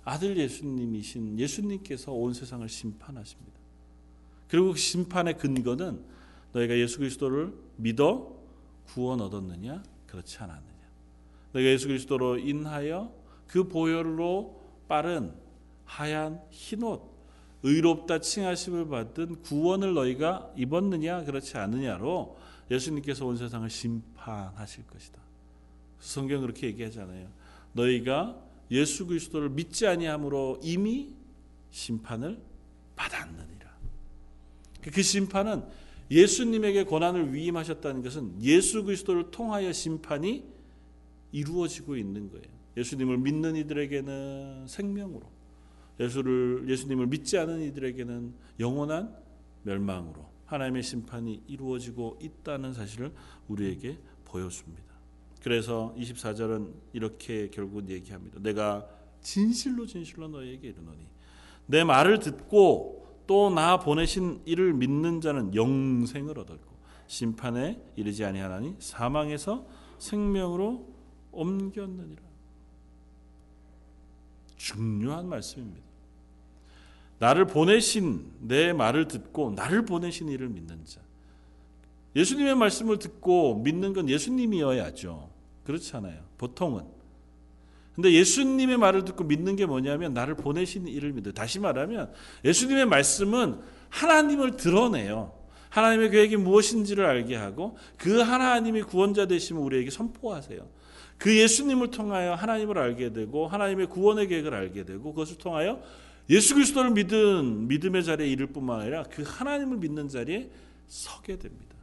아들 0.04 0.36
예수님이신 0.36 1.38
예수님께서 1.38 2.12
온 2.12 2.34
세상을 2.34 2.68
심판하십니다. 2.68 3.58
그리고 4.48 4.72
그 4.72 4.78
심판의 4.78 5.38
근거는 5.38 6.04
너희가 6.52 6.76
예수 6.76 6.98
그리스도를 6.98 7.54
믿어 7.76 8.36
구원 8.86 9.20
얻었느냐? 9.20 9.82
그렇지 10.06 10.38
않았느냐. 10.38 10.78
너희가 11.52 11.70
예수 11.70 11.86
그리스도로 11.86 12.38
인하여 12.38 13.12
그 13.46 13.68
보혈로 13.68 14.60
빠른 14.88 15.34
하얀 15.84 16.42
흰옷 16.50 17.17
의롭다 17.62 18.20
칭하심을 18.20 18.88
받은 18.88 19.42
구원을 19.42 19.94
너희가 19.94 20.52
입었느냐 20.56 21.24
그렇지 21.24 21.56
않느냐로 21.56 22.38
예수님께서 22.70 23.26
온 23.26 23.36
세상을 23.36 23.68
심판하실 23.68 24.86
것이다. 24.86 25.18
성경 25.98 26.42
그렇게 26.42 26.68
얘기하잖아요. 26.68 27.28
너희가 27.72 28.40
예수 28.70 29.06
그리스도를 29.06 29.48
믿지 29.50 29.86
아니함으로 29.86 30.60
이미 30.62 31.14
심판을 31.70 32.40
받았느니라. 32.96 33.68
그 34.92 35.02
심판은 35.02 35.64
예수님에게 36.10 36.84
권한을 36.84 37.34
위임하셨다는 37.34 38.02
것은 38.02 38.42
예수 38.42 38.84
그리스도를 38.84 39.30
통하여 39.30 39.72
심판이 39.72 40.44
이루어지고 41.32 41.96
있는 41.96 42.30
거예요. 42.30 42.46
예수님을 42.76 43.18
믿는 43.18 43.56
이들에게는 43.56 44.66
생명으로 44.66 45.37
예수를 46.00 46.68
예수님을 46.68 47.06
믿지 47.06 47.38
않은 47.38 47.60
이들에게는 47.62 48.34
영원한 48.60 49.16
멸망으로 49.62 50.26
하나님의 50.46 50.82
심판이 50.82 51.42
이루어지고 51.46 52.18
있다는 52.22 52.72
사실을 52.72 53.12
우리에게 53.48 53.98
보여줍니다. 54.24 54.84
그래서 55.42 55.94
24절은 55.98 56.72
이렇게 56.92 57.48
결국 57.50 57.88
얘기합니다. 57.88 58.38
내가 58.40 58.86
진실로 59.20 59.86
진실로 59.86 60.28
너에게 60.28 60.68
이르노니 60.68 61.06
내 61.66 61.84
말을 61.84 62.18
듣고 62.20 62.98
또 63.26 63.50
나 63.50 63.78
보내신 63.78 64.40
이를 64.46 64.72
믿는 64.72 65.20
자는 65.20 65.54
영생을 65.54 66.38
얻었고 66.38 66.76
심판에 67.06 67.80
이르지 67.94 68.24
아니하나니 68.24 68.76
사망에서 68.78 69.66
생명으로 69.98 70.86
옮겼느니라. 71.32 72.22
중요한 74.56 75.28
말씀입니다. 75.28 75.87
나를 77.18 77.46
보내신 77.46 78.24
내 78.40 78.72
말을 78.72 79.08
듣고 79.08 79.52
나를 79.52 79.84
보내신 79.84 80.28
이를 80.28 80.48
믿는 80.48 80.84
자. 80.84 81.00
예수님의 82.16 82.54
말씀을 82.54 82.98
듣고 82.98 83.56
믿는 83.56 83.92
건 83.92 84.08
예수님이어야죠. 84.08 85.28
그렇잖아요. 85.64 86.20
보통은. 86.38 86.84
근데 87.94 88.12
예수님의 88.12 88.76
말을 88.76 89.04
듣고 89.04 89.24
믿는 89.24 89.56
게 89.56 89.66
뭐냐면 89.66 90.14
나를 90.14 90.36
보내신 90.36 90.86
이를 90.86 91.12
믿어. 91.12 91.32
다시 91.32 91.58
말하면 91.58 92.12
예수님의 92.44 92.86
말씀은 92.86 93.58
하나님을 93.88 94.56
드러내요. 94.56 95.32
하나님의 95.70 96.10
계획이 96.10 96.36
무엇인지를 96.36 97.04
알게 97.04 97.34
하고 97.34 97.76
그 97.96 98.20
하나님이 98.20 98.82
구원자 98.82 99.26
되심을 99.26 99.60
우리에게 99.60 99.90
선포하세요. 99.90 100.60
그 101.18 101.36
예수님을 101.36 101.90
통하여 101.90 102.34
하나님을 102.34 102.78
알게 102.78 103.12
되고 103.12 103.48
하나님의 103.48 103.88
구원의 103.88 104.28
계획을 104.28 104.54
알게 104.54 104.84
되고 104.84 105.12
그것을 105.12 105.36
통하여 105.36 105.82
예수 106.30 106.54
그리스도를 106.54 106.90
믿은 106.90 107.68
믿음의 107.68 108.04
자리에 108.04 108.28
이를 108.28 108.48
뿐만 108.48 108.80
아니라 108.80 109.02
그 109.04 109.22
하나님을 109.22 109.78
믿는 109.78 110.08
자리에 110.08 110.50
서게 110.86 111.38
됩니다. 111.38 111.76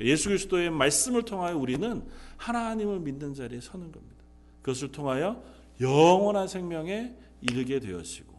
예수 0.00 0.28
그리스도의 0.28 0.70
말씀을 0.70 1.24
통하여 1.24 1.56
우리는 1.56 2.02
하나님을 2.36 3.00
믿는 3.00 3.34
자리에 3.34 3.60
서는 3.60 3.92
겁니다. 3.92 4.16
그것을 4.62 4.92
통하여 4.92 5.42
영원한 5.80 6.46
생명에 6.46 7.14
이르게 7.40 7.80
되어지고 7.80 8.34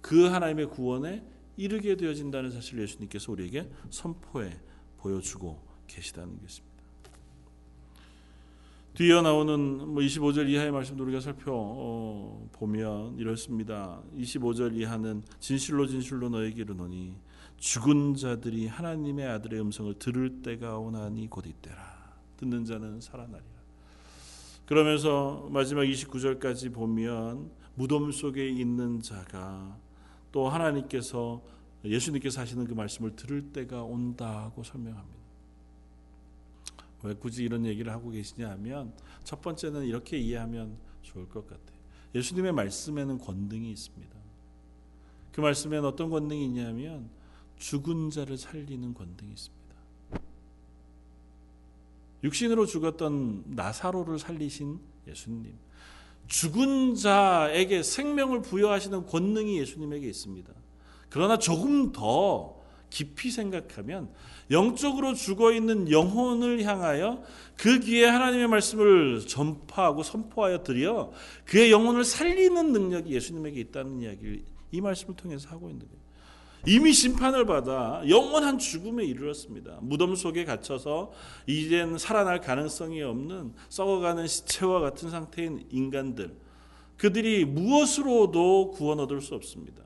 그 0.00 0.26
하나님의 0.26 0.68
구원에 0.70 1.22
이르게 1.56 1.96
되어진다는 1.96 2.50
사실을 2.50 2.82
예수님께서 2.82 3.32
우리에게 3.32 3.68
선포해 3.90 4.56
보여주고 4.98 5.60
계시다는 5.86 6.40
것입니다. 6.40 6.71
뒤에 8.94 9.22
나오는 9.22 9.88
뭐 9.88 10.02
25절 10.02 10.50
이하의 10.50 10.70
말씀도 10.70 11.02
우리가 11.04 11.20
살펴보면 11.20 13.16
이렇습니다. 13.18 14.02
25절 14.14 14.76
이하는 14.76 15.22
진실로 15.40 15.86
진실로 15.86 16.28
너에게 16.28 16.60
이르노니 16.60 17.16
죽은 17.56 18.14
자들이 18.16 18.66
하나님의 18.66 19.26
아들의 19.26 19.60
음성을 19.60 19.94
들을 19.98 20.42
때가 20.42 20.76
오나니 20.78 21.30
곧 21.30 21.46
이때라. 21.46 22.02
듣는 22.36 22.66
자는 22.66 23.00
살아나리라. 23.00 23.42
그러면서 24.66 25.48
마지막 25.50 25.84
29절까지 25.84 26.74
보면 26.74 27.50
무덤 27.74 28.12
속에 28.12 28.46
있는 28.46 29.00
자가 29.00 29.78
또 30.32 30.50
하나님께서 30.50 31.42
예수님께서 31.84 32.42
하시는 32.42 32.66
그 32.66 32.74
말씀을 32.74 33.16
들을 33.16 33.52
때가 33.52 33.84
온다고 33.84 34.62
설명합니다. 34.62 35.21
왜 37.02 37.14
굳이 37.14 37.44
이런 37.44 37.66
얘기를 37.66 37.92
하고 37.92 38.10
계시냐 38.10 38.50
하면 38.50 38.92
첫 39.24 39.40
번째는 39.42 39.84
이렇게 39.84 40.18
이해하면 40.18 40.76
좋을 41.02 41.28
것 41.28 41.46
같아요. 41.46 41.78
예수님의 42.14 42.52
말씀에는 42.52 43.18
권능이 43.18 43.70
있습니다. 43.70 44.16
그 45.32 45.40
말씀에는 45.40 45.88
어떤 45.88 46.10
권능이 46.10 46.44
있냐면 46.46 47.08
죽은 47.58 48.10
자를 48.10 48.36
살리는 48.36 48.94
권능이 48.94 49.32
있습니다. 49.32 49.62
육신으로 52.24 52.66
죽었던 52.66 53.44
나사로를 53.46 54.18
살리신 54.18 54.78
예수님. 55.08 55.54
죽은 56.28 56.94
자에게 56.94 57.82
생명을 57.82 58.42
부여하시는 58.42 59.06
권능이 59.06 59.58
예수님에게 59.58 60.08
있습니다. 60.08 60.52
그러나 61.10 61.38
조금 61.38 61.92
더 61.92 62.61
깊이 62.92 63.30
생각하면 63.30 64.10
영적으로 64.50 65.14
죽어 65.14 65.50
있는 65.52 65.90
영혼을 65.90 66.62
향하여 66.62 67.22
그 67.56 67.80
귀에 67.80 68.04
하나님의 68.04 68.48
말씀을 68.48 69.20
전파하고 69.26 70.02
선포하여 70.02 70.62
드려 70.62 71.10
그의 71.46 71.70
영혼을 71.70 72.04
살리는 72.04 72.72
능력이 72.72 73.14
예수님에게 73.14 73.58
있다는 73.60 74.02
이야기를 74.02 74.42
이 74.72 74.80
말씀을 74.82 75.16
통해서 75.16 75.48
하고 75.48 75.70
있는 75.70 75.86
거예요. 75.86 76.02
이미 76.66 76.92
심판을 76.92 77.46
받아 77.46 78.02
영원한 78.08 78.58
죽음에 78.58 79.04
이르렀습니다. 79.04 79.78
무덤 79.80 80.14
속에 80.14 80.44
갇혀서 80.44 81.12
이젠 81.46 81.96
살아날 81.96 82.42
가능성이 82.42 83.02
없는 83.02 83.54
썩어가는 83.70 84.26
시체와 84.26 84.80
같은 84.80 85.08
상태인 85.08 85.66
인간들. 85.70 86.36
그들이 86.98 87.46
무엇으로도 87.46 88.72
구원 88.72 89.00
얻을 89.00 89.22
수 89.22 89.34
없습니다. 89.34 89.82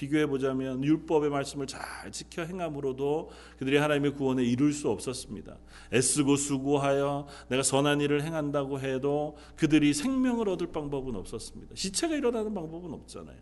비교해 0.00 0.26
보자면 0.26 0.82
율법의 0.82 1.28
말씀을 1.28 1.66
잘 1.66 2.10
지켜 2.10 2.42
행함으로도 2.42 3.30
그들이 3.58 3.76
하나님의 3.76 4.14
구원에 4.14 4.42
이룰 4.42 4.72
수 4.72 4.88
없었습니다. 4.88 5.58
애쓰고 5.92 6.36
수고하여 6.36 7.26
내가 7.48 7.62
선한 7.62 8.00
일을 8.00 8.22
행한다고 8.22 8.80
해도 8.80 9.36
그들이 9.56 9.92
생명을 9.92 10.48
얻을 10.48 10.68
방법은 10.68 11.16
없었습니다. 11.16 11.74
시체가 11.74 12.14
일어나는 12.16 12.54
방법은 12.54 12.94
없잖아요. 12.94 13.36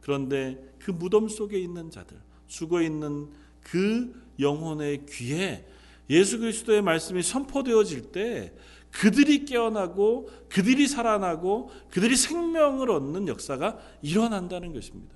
그런데 0.00 0.72
그 0.78 0.92
무덤 0.92 1.26
속에 1.26 1.58
있는 1.58 1.90
자들, 1.90 2.16
죽어 2.46 2.82
있는 2.82 3.28
그 3.60 4.14
영혼의 4.38 5.06
귀에 5.06 5.66
예수 6.08 6.38
그리스도의 6.38 6.82
말씀이 6.82 7.20
선포되어질 7.20 8.12
때 8.12 8.54
그들이 8.92 9.44
깨어나고 9.44 10.30
그들이 10.50 10.86
살아나고 10.86 11.72
그들이 11.90 12.14
생명을 12.14 12.92
얻는 12.92 13.26
역사가 13.26 13.80
일어난다는 14.02 14.72
것입니다. 14.72 15.15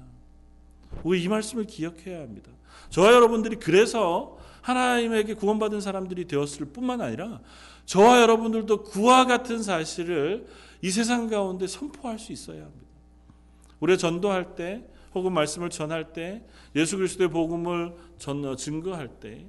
우리 1.04 1.22
이 1.22 1.28
말씀을 1.28 1.64
기억해야 1.64 2.20
합니다. 2.20 2.50
저와 2.90 3.12
여러분들이 3.12 3.56
그래서 3.56 4.38
하나님에게 4.62 5.34
구원받은 5.34 5.80
사람들이 5.80 6.26
되었을 6.26 6.66
뿐만 6.66 7.00
아니라 7.00 7.40
저와 7.86 8.20
여러분들도 8.20 8.84
그와 8.84 9.24
같은 9.24 9.62
사실을 9.62 10.46
이 10.82 10.90
세상 10.90 11.28
가운데 11.28 11.66
선포할 11.66 12.18
수 12.18 12.32
있어야 12.32 12.62
합니다. 12.62 12.86
우리가 13.80 13.96
전도할 13.96 14.54
때 14.54 14.84
혹은 15.14 15.32
말씀을 15.32 15.70
전할 15.70 16.12
때 16.12 16.44
예수 16.76 16.96
그리스도의 16.96 17.30
복음을 17.30 17.94
전 18.18 18.56
증거할 18.56 19.08
때 19.20 19.46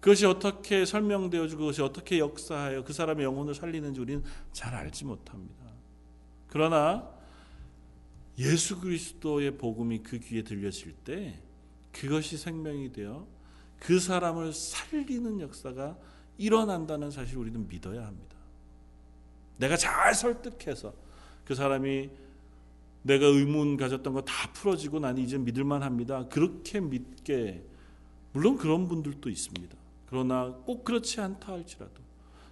그것이 0.00 0.26
어떻게 0.26 0.84
설명되어지고 0.84 1.60
그것이 1.60 1.82
어떻게 1.82 2.18
역사하여 2.18 2.82
그 2.84 2.92
사람의 2.92 3.24
영혼을 3.24 3.54
살리는지 3.54 4.00
우리는 4.00 4.24
잘 4.52 4.74
알지 4.74 5.04
못합니다. 5.04 5.64
그러나 6.48 7.08
예수 8.42 8.80
그리스도의 8.80 9.56
복음이 9.56 10.02
그 10.02 10.18
귀에 10.18 10.42
들려질 10.42 10.92
때 11.04 11.38
그것이 11.92 12.36
생명이 12.36 12.92
되어 12.92 13.26
그 13.78 14.00
사람을 14.00 14.52
살리는 14.52 15.40
역사가 15.40 15.96
일어난다는 16.38 17.10
사실 17.10 17.38
우리는 17.38 17.68
믿어야 17.68 18.04
합니다. 18.06 18.36
내가 19.58 19.76
잘 19.76 20.14
설득해서 20.14 20.92
그 21.44 21.54
사람이 21.54 22.10
내가 23.02 23.26
의문 23.26 23.76
가졌던 23.76 24.12
거 24.14 24.22
다 24.22 24.50
풀어지고 24.52 25.00
난 25.00 25.18
이제 25.18 25.38
믿을만 25.38 25.82
합니다. 25.82 26.26
그렇게 26.28 26.80
믿게 26.80 27.64
물론 28.32 28.56
그런 28.56 28.88
분들도 28.88 29.28
있습니다. 29.28 29.76
그러나 30.06 30.52
꼭 30.64 30.84
그렇지 30.84 31.20
않다 31.20 31.52
할지라도 31.52 32.02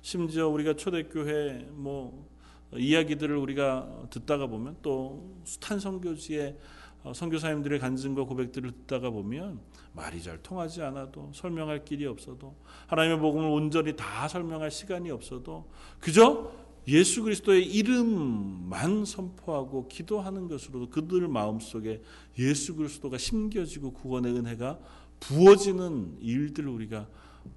심지어 0.03 0.49
우리가 0.49 0.75
초대교회 0.75 1.69
뭐 1.73 2.29
이야기들을 2.77 3.37
우리가 3.37 4.07
듣다가 4.11 4.47
보면 4.47 4.77
또 4.83 5.35
숱한 5.45 5.81
선교지의 5.81 6.57
어, 7.03 7.15
선교사님들의 7.15 7.79
간증과 7.79 8.25
고백들을 8.25 8.71
듣다가 8.73 9.11
보면 9.11 9.61
말이 9.93 10.23
잘 10.23 10.43
통하지 10.43 10.83
않아도 10.83 11.31
설명할 11.35 11.85
길이 11.85 12.07
없어도 12.07 12.55
하나님의 12.89 13.19
복음을 13.19 13.49
온전히 13.49 13.97
다 13.97 14.29
설명할 14.29 14.71
시간이 14.71 15.11
없어도 15.11 15.71
그저 15.99 16.53
예수 16.89 17.23
그리스도의 17.23 17.67
이름만 17.67 19.05
선포하고 19.05 19.89
기도하는 19.89 20.49
것으로도 20.49 20.91
그들 20.91 21.29
마음속에 21.29 22.03
예수 22.39 22.75
그리스도가 22.77 23.19
심겨지고 23.19 23.93
구원의 23.93 24.35
은혜가 24.35 24.79
부어지는 25.21 26.19
일들을 26.21 26.69
우리가 26.69 27.09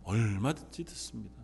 얼마든지 0.04 0.84
듣습니다. 0.86 1.42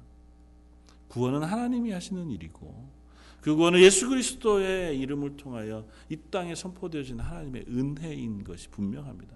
구원은 1.07 1.43
하나님이 1.43 1.91
하시는 1.91 2.29
일이고 2.29 2.98
그거는 3.41 3.79
예수 3.79 4.09
그리스도의 4.09 4.99
이름을 4.99 5.37
통하여 5.37 5.85
이 6.09 6.17
땅에 6.29 6.55
선포되어진 6.55 7.19
하나님의 7.19 7.65
은혜인 7.67 8.43
것이 8.43 8.69
분명합니다. 8.69 9.35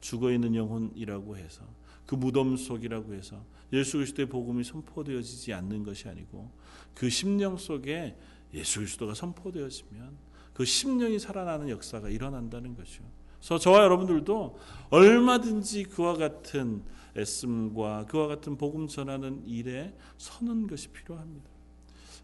죽어 0.00 0.32
있는 0.32 0.54
영혼이라고 0.54 1.36
해서 1.36 1.64
그 2.06 2.14
무덤 2.14 2.56
속이라고 2.56 3.14
해서 3.14 3.42
예수 3.72 3.96
그리스도의 3.98 4.28
복음이 4.28 4.64
선포되어지지 4.64 5.52
않는 5.54 5.84
것이 5.84 6.08
아니고 6.08 6.50
그 6.94 7.08
심령 7.08 7.56
속에 7.56 8.16
예수 8.52 8.80
그리스도가 8.80 9.14
선포되어지면 9.14 10.16
그 10.52 10.64
심령이 10.64 11.18
살아나는 11.18 11.70
역사가 11.70 12.10
일어난다는 12.10 12.76
것이죠. 12.76 13.02
그래서 13.38 13.58
저와 13.58 13.84
여러분들도 13.84 14.58
얼마든지 14.90 15.84
그와 15.84 16.14
같은 16.14 16.82
애씀과 17.16 18.06
그와 18.06 18.26
같은 18.26 18.56
복음 18.56 18.86
전하는 18.86 19.42
일에 19.46 19.94
서는 20.18 20.66
것이 20.66 20.88
필요합니다. 20.88 21.50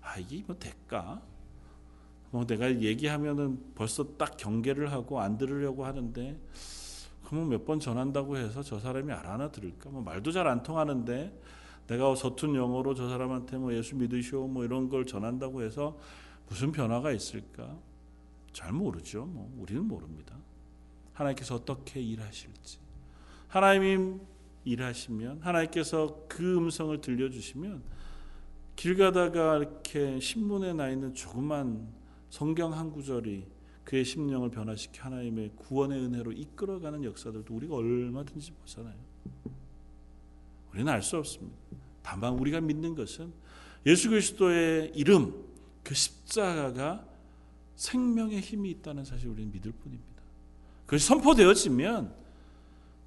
아 0.09 0.18
이게 0.18 0.42
뭐 0.47 0.57
될까? 0.59 1.21
뭐 2.31 2.47
내가 2.47 2.71
얘기하면은 2.81 3.73
벌써 3.75 4.16
딱 4.16 4.37
경계를 4.37 4.92
하고 4.92 5.21
안 5.21 5.38
들으려고 5.38 5.85
하는데 5.85 6.38
그러면 7.25 7.49
몇 7.51 7.64
번 7.66 7.79
전한다고 7.81 8.37
해서 8.38 8.62
저 8.62 8.79
사람이 8.79 9.12
알아나 9.12 9.51
들을까? 9.51 9.90
뭐 9.90 10.03
말도 10.03 10.33
잘 10.33 10.47
안 10.47 10.62
통하는데 10.62 11.38
내가 11.87 12.14
서툰 12.14 12.55
영어로 12.55 12.94
저 12.94 13.09
사람한테 13.09 13.57
뭐 13.59 13.73
예수 13.75 13.97
믿으시오 13.97 14.47
뭐 14.47 14.64
이런 14.64 14.88
걸 14.88 15.07
전한다고 15.07 15.62
해서 15.62 15.99
무슨 16.49 16.73
변화가 16.73 17.12
있을까? 17.12 17.77
잘 18.53 18.73
모르죠. 18.73 19.27
뭐 19.27 19.55
우리는 19.59 19.85
모릅니다. 19.87 20.35
하나님께서 21.12 21.55
어떻게 21.57 22.01
일하실지. 22.01 22.79
하나님이 23.49 24.18
일하시면 24.64 25.40
하나님께서 25.42 26.25
그 26.29 26.57
음성을 26.59 26.99
들려주시면 27.01 27.83
길 28.79 28.97
가다가 28.97 29.57
이렇게 29.57 30.21
신문에 30.21 30.73
나 30.73 30.88
있는 30.88 31.12
조그만 31.12 31.93
성경 32.31 32.73
한 32.73 32.93
구절이 32.93 33.45
그의 33.83 34.05
심령을 34.05 34.51
변화시켜 34.51 35.03
하나님의 35.03 35.51
구원의 35.57 36.01
은혜로 36.01 36.31
이끌어가는 36.31 37.03
역사들도 37.03 37.53
우리가 37.53 37.75
얼마든지 37.75 38.53
보잖아요. 38.53 38.95
우리는 40.71 40.93
알 40.93 41.03
수 41.03 41.17
없습니다. 41.17 41.59
다만 42.05 42.35
우리가 42.35 42.61
믿는 42.61 42.95
것은 42.95 43.33
예수 43.85 44.11
그리스도의 44.11 44.93
이름, 44.95 45.35
그 45.83 45.97
십자가가 45.97 47.05
생명의 47.75 48.41
힘이 48.41 48.71
있다는 48.71 49.05
사실 49.05 49.29
우리는 49.29 49.51
믿을 49.51 49.73
뿐입니다. 49.73 50.23
그것이 50.87 51.05
선포되어지면 51.05 52.14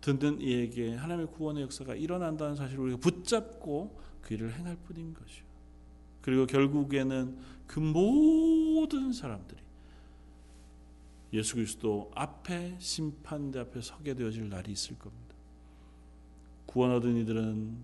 듣는 0.01 0.41
이에게 0.41 0.95
하나님의 0.95 1.31
구원의 1.31 1.63
역사가 1.63 1.95
일어난다는 1.95 2.57
사실을 2.57 2.83
우리가 2.83 2.97
붙잡고 2.97 4.01
그 4.21 4.33
일을 4.33 4.53
행할 4.53 4.75
뿐인 4.75 5.13
것이요. 5.13 5.50
그리고 6.21 6.45
결국에는 6.45 7.37
그 7.67 7.79
모든 7.79 9.13
사람들이 9.13 9.61
예수 11.33 11.55
그리스도 11.55 12.11
앞에 12.13 12.75
심판대 12.79 13.59
앞에 13.59 13.81
서게 13.81 14.13
되어질 14.13 14.49
날이 14.49 14.71
있을 14.71 14.99
겁니다. 14.99 15.35
구원 16.65 16.91
얻은 16.91 17.17
이들은 17.17 17.77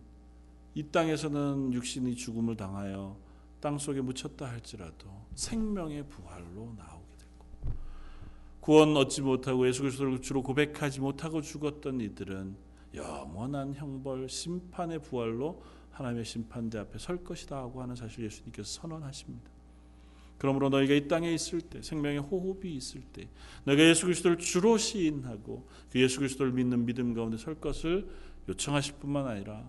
이 0.76 0.84
땅에서는 0.84 1.74
육신이 1.74 2.16
죽음을 2.16 2.56
당하여 2.56 3.18
땅 3.60 3.78
속에 3.78 4.02
묻혔다 4.02 4.48
할지라도 4.48 5.08
생명의 5.34 6.08
부활로 6.08 6.74
나오게 6.78 7.18
되고 7.18 7.74
구원 8.62 8.96
얻지 8.96 9.22
못하고 9.22 9.68
예수 9.68 9.82
그리스도를 9.82 10.22
주로 10.22 10.44
고백하지 10.44 11.00
못하고 11.00 11.42
죽었던 11.42 12.02
이들은 12.02 12.56
영원한 12.94 13.74
형벌 13.74 14.30
심판의 14.30 15.02
부활로 15.02 15.64
하나님의 15.98 16.26
심판대 16.26 16.78
앞에 16.78 17.00
설 17.00 17.24
것이다 17.24 17.58
하고 17.58 17.82
하는 17.82 17.96
사실 17.96 18.24
예수님께서 18.26 18.82
선언하십니다. 18.82 19.50
그러므로 20.38 20.70
너희가 20.70 20.94
이 20.94 21.08
땅에 21.08 21.34
있을 21.34 21.62
때 21.62 21.82
생명의 21.82 22.20
호흡이 22.20 22.76
있을 22.76 23.02
때 23.02 23.28
너희가 23.64 23.84
예수 23.84 24.06
그리스도를 24.06 24.38
주로 24.38 24.78
시인하고 24.78 25.68
그 25.92 26.00
예수 26.00 26.20
그리스도를 26.20 26.52
믿는 26.52 26.86
믿음 26.86 27.16
가운데 27.16 27.38
설 27.38 27.56
것을 27.56 28.08
요청하실 28.48 28.96
뿐만 29.00 29.26
아니라 29.28 29.68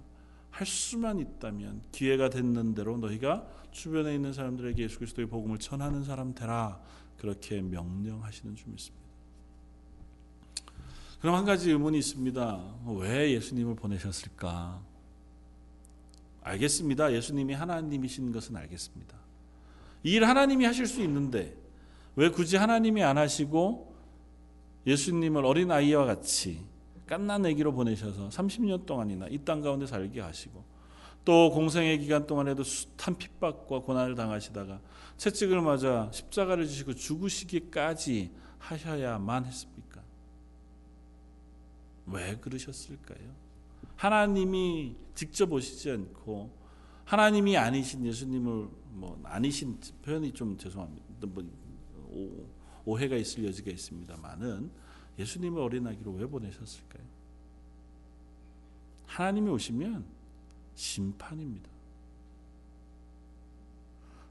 할 0.51 0.67
수만 0.67 1.19
있다면 1.19 1.83
기회가 1.93 2.29
됐는 2.29 2.75
대로 2.75 2.99
너희가 2.99 3.49
주변에 3.71 4.15
있는 4.15 4.33
사람들에게 4.35 4.83
예수 4.83 4.99
그리스도의 4.99 5.29
복음을 5.29 5.59
전하는 5.59 6.05
사람 6.05 6.35
되라 6.35 6.83
그렇게 7.17 7.63
명령하시는 7.63 8.55
줄 8.55 8.69
믿습니다. 8.69 9.09
그럼 11.21 11.35
한 11.35 11.45
가지 11.45 11.71
의문이 11.71 11.99
있습니다. 11.99 12.75
왜 12.99 13.33
예수님을 13.33 13.75
보내셨을까? 13.75 14.88
알겠습니다. 16.49 17.13
예수님이 17.13 17.55
하나님이신 17.55 18.33
것은 18.33 18.57
알겠습니다. 18.57 19.17
이 20.05 20.15
일 20.17 20.25
하나님이 20.25 20.65
하실 20.65 20.87
수 20.87 21.03
있는데 21.03 21.57
왜 22.17 22.29
굳이 22.31 22.57
하나님이 22.57 23.03
안 23.03 23.19
하시고 23.19 23.95
예수님을 24.87 25.45
어린 25.45 25.71
아이와 25.71 26.05
같이 26.07 26.65
깐난 27.07 27.45
아기로 27.45 27.73
보내셔서 27.73 28.29
30년 28.29 28.87
동안이나 28.87 29.27
이 29.29 29.39
땅 29.45 29.61
가운데 29.61 29.87
살게 29.87 30.21
하시고 30.21 30.65
또 31.25 31.51
공생의 31.51 31.99
기간 31.99 32.27
동안에도 32.27 32.63
숱한 32.65 33.17
핍박과 33.19 33.81
고난을 33.81 34.15
당하시다가 34.15 34.81
채찍을 35.17 35.61
맞아 35.61 36.09
십자가를 36.13 36.67
지시고 36.67 36.95
죽으시기까지 36.95 38.31
하셔야만 38.59 39.45
했습니까? 39.47 40.03
왜 42.07 42.37
그러셨을까요? 42.37 43.48
하나님이 43.99 44.95
직접 45.15 45.53
오시지 45.53 45.91
않고 45.91 46.57
하나님이 47.05 47.57
아니신 47.57 48.07
예수님을 48.07 48.69
뭐 48.93 49.21
아니신 49.25 49.81
표현이 50.03 50.33
좀 50.33 50.57
죄송합니다. 50.57 51.27
뭐 51.27 51.45
오해가 52.85 53.17
있을 53.17 53.45
여지가 53.45 53.73
있습니다만은 53.73 54.71
예수님을 55.19 55.61
어린 55.61 55.87
아기로 55.87 56.13
왜 56.13 56.27
보내셨을까요? 56.27 57.03
하나님이 59.07 59.51
오시면 59.51 60.05
심판입니다. 60.77 61.69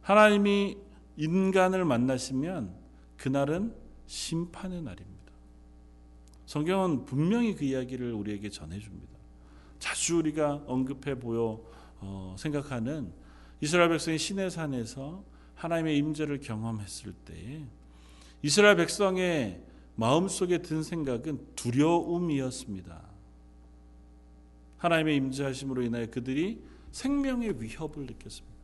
하나님이 0.01 0.77
인간을 1.17 1.84
만나시면 1.84 2.73
그날은 3.17 3.75
심판의 4.06 4.82
날입니다. 4.82 5.34
성경은 6.45 7.03
분명히 7.03 7.53
그 7.53 7.65
이야기를 7.65 8.13
우리에게 8.13 8.49
전해줍니다. 8.49 9.16
자주 9.79 10.17
우리가 10.17 10.63
언급해 10.67 11.19
보여 11.19 11.61
어, 11.99 12.35
생각하는 12.37 13.11
이스라엘 13.61 13.89
백성이 13.89 14.17
시내 14.17 14.49
산에서 14.49 15.23
하나님의 15.55 15.97
임재를 15.97 16.39
경험했을 16.39 17.13
때 17.25 17.63
이스라엘 18.41 18.75
백성의 18.77 19.61
마음속에 19.95 20.59
든 20.59 20.83
생각은 20.83 21.39
두려움이었습니다. 21.55 23.01
하나님의 24.77 25.15
임재하심으로 25.15 25.81
인하여 25.81 26.05
그들이 26.07 26.61
생명의 26.91 27.61
위협을 27.61 28.05
느꼈습니다. 28.05 28.57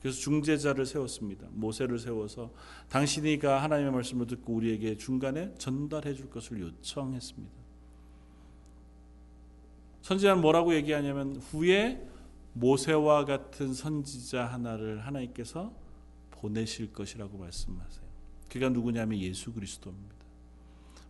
그래서 0.00 0.18
중재자를 0.18 0.86
세웠습니다. 0.86 1.46
모세를 1.52 1.98
세워서 1.98 2.52
당신이가 2.88 3.62
하나님의 3.62 3.92
말씀을 3.92 4.26
듣고 4.26 4.54
우리에게 4.54 4.96
중간에 4.96 5.54
전달해 5.58 6.14
줄 6.14 6.28
것을 6.30 6.60
요청했습니다. 6.60 7.59
선지자는 10.02 10.40
뭐라고 10.40 10.74
얘기하냐면 10.74 11.36
후에 11.36 12.06
모세와 12.52 13.24
같은 13.24 13.74
선지자 13.74 14.46
하나를 14.46 15.06
하나님께서 15.06 15.72
보내실 16.30 16.92
것이라고 16.92 17.38
말씀하세요. 17.38 18.10
그가 18.48 18.68
누구냐면 18.70 19.18
예수 19.20 19.52
그리스도입니다. 19.52 20.16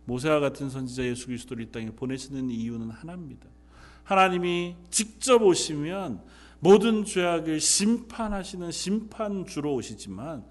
모세와 0.05 0.39
같은 0.39 0.69
선지자 0.69 1.03
예수 1.03 1.27
그리스도를 1.27 1.63
이 1.63 1.71
땅에 1.71 1.91
보내시는 1.91 2.49
이유는 2.49 2.89
하나입니다. 2.89 3.47
하나님이 4.03 4.75
직접 4.89 5.41
오시면 5.41 6.21
모든 6.59 7.05
죄악을 7.05 7.59
심판하시는 7.59 8.71
심판주로 8.71 9.73
오시지만 9.73 10.45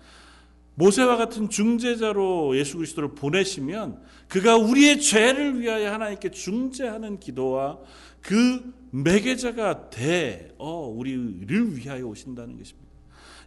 모세와 0.74 1.16
같은 1.16 1.50
중재자로 1.50 2.57
예수 2.57 2.76
그리스도를 2.76 3.14
보내시면 3.14 4.00
그가 4.29 4.57
우리의 4.57 5.00
죄를 5.00 5.61
위하여 5.61 5.92
하나님께 5.92 6.31
중재하는 6.31 7.20
기도와 7.20 7.79
그 8.21 8.73
매개자가 8.91 9.91
돼 9.91 10.55
어, 10.59 10.89
우리를 10.89 11.77
위하여 11.77 12.07
오신다는 12.07 12.59
것입니다. 12.59 12.91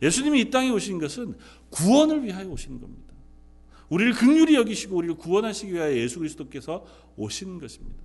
예수님이 0.01 0.41
이 0.41 0.49
땅에 0.49 0.69
오신 0.69 0.99
것은 0.99 1.35
구원을 1.69 2.23
위하여 2.23 2.47
오신 2.49 2.79
겁니다. 2.79 3.13
우리를 3.89 4.13
극률히 4.13 4.55
여기시고 4.55 4.95
우리를 4.95 5.15
구원하시기 5.15 5.73
위하여 5.73 5.95
예수 5.95 6.19
그리스도께서 6.19 6.85
오신 7.15 7.59
것입니다. 7.59 8.01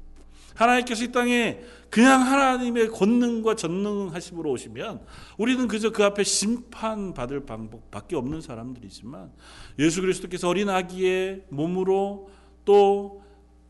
하나님께서 0.54 1.04
이 1.04 1.12
땅에 1.12 1.60
그냥 1.88 2.20
하나님의 2.22 2.88
권능과 2.88 3.54
전능하심으로 3.54 4.50
오시면 4.50 5.00
우리는 5.38 5.68
그저 5.68 5.90
그 5.90 6.04
앞에 6.04 6.24
심판받을 6.24 7.46
방법밖에 7.46 8.16
없는 8.16 8.40
사람들이지만 8.40 9.30
예수 9.78 10.00
그리스도께서 10.00 10.48
어린 10.48 10.68
아기의 10.68 11.44
몸으로 11.48 12.30
또 12.64 13.22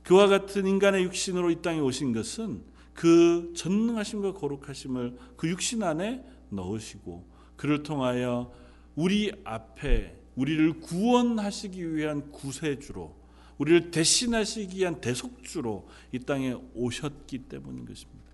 그와 0.03 0.29
같은 0.29 0.67
인간의 0.67 1.05
육신으로 1.05 1.51
이 1.51 1.61
땅에 1.61 1.79
오신 1.79 2.15
것은 2.15 2.63
그 2.99 3.53
전능하심과 3.55 4.33
거룩하심을 4.33 5.17
그 5.37 5.49
육신 5.49 5.85
안에 5.85 6.25
넣으시고 6.49 7.25
그를 7.55 7.85
통하여 7.85 8.53
우리 8.97 9.31
앞에 9.45 10.21
우리를 10.35 10.81
구원하시기 10.81 11.95
위한 11.95 12.33
구세주로 12.33 13.15
우리를 13.59 13.93
대신하시기 13.93 14.79
위한 14.79 15.01
대속주로 15.01 15.87
이 16.11 16.19
땅에 16.19 16.57
오셨기 16.75 17.45
때문인 17.45 17.87
것입니다. 17.87 18.25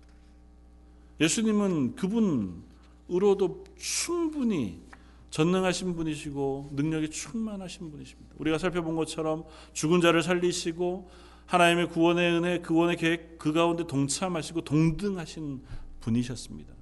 예수님은 1.21 1.93
그분으로도 1.93 3.65
충분히 3.77 4.81
전능하신 5.29 5.95
분이시고 5.95 6.71
능력이 6.73 7.11
충만하신 7.11 7.91
분이십니다. 7.91 8.33
우리가 8.39 8.57
살펴본 8.57 8.95
것처럼 8.95 9.43
죽은 9.73 10.01
자를 10.01 10.23
살리시고 10.23 11.07
하나님의 11.45 11.89
구원의 11.89 12.31
은혜, 12.31 12.59
구원의 12.59 12.97
계획 12.97 13.37
그 13.37 13.53
가운데 13.53 13.85
동참하시고 13.85 14.61
동등하신 14.61 15.61
분이셨습니다. 16.01 16.73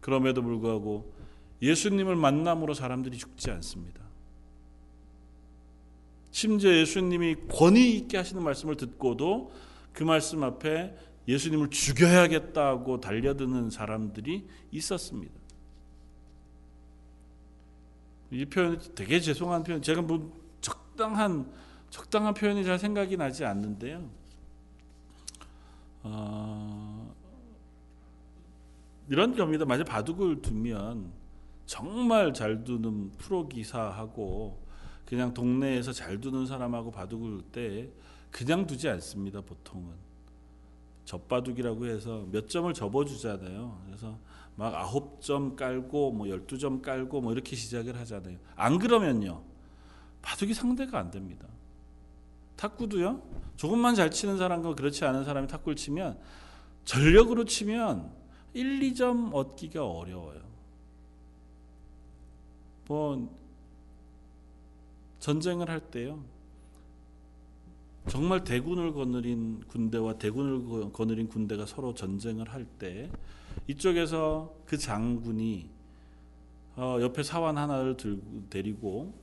그럼에도 0.00 0.42
불구하고 0.42 1.12
예수님을 1.62 2.16
만남으로 2.16 2.74
사람들이 2.74 3.16
죽지 3.16 3.50
않습니다. 3.50 4.00
심지어 6.30 6.70
예수님이 6.70 7.36
권위 7.48 7.96
있게 7.96 8.18
하시는 8.18 8.42
말씀을 8.42 8.76
듣고도 8.76 9.52
그 9.92 10.04
말씀 10.04 10.42
앞에 10.42 10.94
예수님을 11.26 11.70
죽여야겠다고 11.70 13.00
달려드는 13.00 13.70
사람들이 13.70 14.46
있었습니다. 14.70 15.34
이 18.30 18.44
표현 18.44 18.78
되게 18.94 19.18
죄송한 19.18 19.64
표현. 19.64 19.82
제가 19.82 20.02
뭐 20.02 20.32
적당한 20.60 21.50
적당한 21.96 22.34
표현이 22.34 22.62
잘 22.62 22.78
생각이 22.78 23.16
나지 23.16 23.46
않는데요. 23.46 24.06
어, 26.02 27.14
이런 29.08 29.34
겁니다. 29.34 29.64
만약 29.64 29.84
바둑을 29.84 30.42
두면 30.42 31.10
정말 31.64 32.34
잘 32.34 32.64
두는 32.64 33.12
프로 33.12 33.48
기사하고 33.48 34.62
그냥 35.06 35.32
동네에서 35.32 35.92
잘 35.92 36.20
두는 36.20 36.44
사람하고 36.44 36.90
바둑을 36.90 37.40
때 37.50 37.88
그냥 38.30 38.66
두지 38.66 38.90
않습니다. 38.90 39.40
보통은 39.40 39.88
젖바둑이라고 41.06 41.86
해서 41.86 42.26
몇 42.30 42.50
점을 42.50 42.70
접어주잖아요. 42.74 43.84
그래서 43.86 44.18
막 44.54 44.74
아홉 44.74 45.22
점 45.22 45.56
깔고 45.56 46.12
뭐 46.12 46.28
열두 46.28 46.58
점 46.58 46.82
깔고 46.82 47.22
뭐 47.22 47.32
이렇게 47.32 47.56
시작을 47.56 47.98
하잖아요. 48.00 48.36
안 48.54 48.78
그러면요 48.78 49.42
바둑이 50.20 50.52
상대가 50.52 50.98
안 50.98 51.10
됩니다. 51.10 51.55
탁구도요 52.56 53.22
조금만 53.56 53.94
잘 53.94 54.10
치는 54.10 54.36
사람과 54.38 54.74
그렇지 54.74 55.04
않은 55.04 55.24
사람이 55.24 55.48
탁구를 55.48 55.76
치면 55.76 56.18
전력으로 56.84 57.44
치면 57.44 58.10
1, 58.54 58.80
2점 58.80 59.34
얻기가 59.34 59.86
어려워요. 59.86 60.40
뭐 62.86 63.36
전쟁을 65.18 65.68
할 65.68 65.80
때요. 65.80 66.22
정말 68.08 68.44
대군을 68.44 68.92
거느린 68.92 69.60
군대와 69.66 70.14
대군을 70.14 70.92
거느린 70.92 71.28
군대가 71.28 71.66
서로 71.66 71.92
전쟁을 71.94 72.48
할 72.50 72.64
때 72.78 73.10
이쪽에서 73.66 74.54
그 74.64 74.78
장군이 74.78 75.68
어, 76.76 76.98
옆에 77.00 77.22
사원 77.22 77.58
하나를 77.58 77.96
들고 77.96 78.44
데리고 78.48 79.14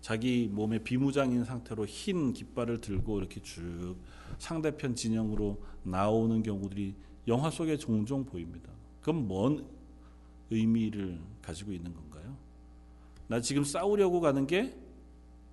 자기 0.00 0.48
몸에 0.50 0.78
비무장인 0.78 1.44
상태로 1.44 1.86
흰 1.86 2.32
깃발을 2.32 2.80
들고 2.80 3.18
이렇게 3.18 3.40
쭉 3.40 3.96
상대편 4.38 4.94
진영으로 4.94 5.60
나오는 5.82 6.42
경우들이 6.42 6.94
영화 7.26 7.50
속에 7.50 7.76
종종 7.76 8.24
보입니다. 8.24 8.70
그건 9.00 9.26
뭔 9.26 9.66
의미를 10.50 11.20
가지고 11.42 11.72
있는 11.72 11.94
건가요? 11.94 12.36
나 13.26 13.40
지금 13.40 13.64
싸우려고 13.64 14.20
가는 14.20 14.46
게 14.46 14.74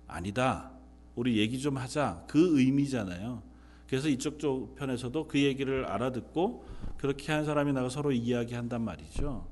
아니다. 0.06 0.70
우리 1.14 1.38
얘기 1.38 1.58
좀 1.58 1.76
하자. 1.76 2.24
그 2.28 2.58
의미잖아요. 2.58 3.42
그래서 3.88 4.08
이쪽 4.08 4.38
쪽 4.38 4.74
편에서도 4.76 5.26
그 5.28 5.40
얘기를 5.40 5.84
알아듣고 5.86 6.64
그렇게 6.96 7.32
한 7.32 7.44
사람이 7.44 7.72
나가 7.72 7.88
서로 7.88 8.12
이야기한단 8.12 8.82
말이죠. 8.82 9.46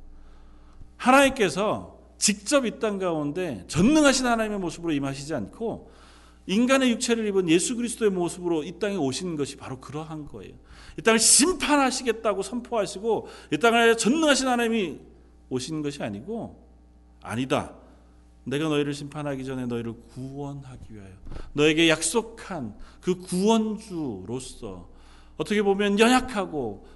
하나님께서 0.96 1.98
직접 2.24 2.64
이 2.64 2.78
땅 2.78 2.98
가운데 2.98 3.66
전능하신 3.68 4.24
하나님의 4.24 4.58
모습으로 4.58 4.94
임하시지 4.94 5.34
않고 5.34 5.90
인간의 6.46 6.90
육체를 6.92 7.26
입은 7.26 7.50
예수 7.50 7.76
그리스도의 7.76 8.10
모습으로 8.12 8.64
이 8.64 8.78
땅에 8.78 8.96
오신 8.96 9.36
것이 9.36 9.56
바로 9.56 9.78
그러한 9.78 10.24
거예요. 10.28 10.54
이 10.98 11.02
땅을 11.02 11.18
심판하시겠다고 11.18 12.42
선포하시고 12.42 13.28
이 13.52 13.58
땅을 13.58 13.98
전능하신 13.98 14.48
하나님이 14.48 15.00
오신 15.50 15.82
것이 15.82 16.02
아니고 16.02 16.66
아니다. 17.22 17.74
내가 18.44 18.70
너희를 18.70 18.94
심판하기 18.94 19.44
전에 19.44 19.66
너희를 19.66 19.92
구원하기 20.14 20.94
위하여 20.94 21.12
너에게 21.52 21.90
약속한 21.90 22.74
그 23.02 23.16
구원주로서 23.18 24.88
어떻게 25.36 25.62
보면 25.62 25.98
연약하고 25.98 26.86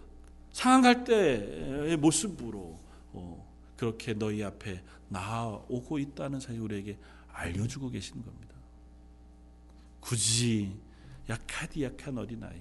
상한 0.52 1.04
때의 1.04 1.98
모습으로 1.98 2.78
어, 3.12 3.46
그렇게 3.76 4.14
너희 4.14 4.42
앞에 4.42 4.80
나오고 5.08 5.98
있다는 5.98 6.40
사실 6.40 6.60
우리에게 6.60 6.98
알려주고 7.32 7.90
계신 7.90 8.22
겁니다. 8.22 8.54
굳이 10.00 10.76
약하디 11.28 11.82
약한 11.82 12.16
어린아이 12.18 12.60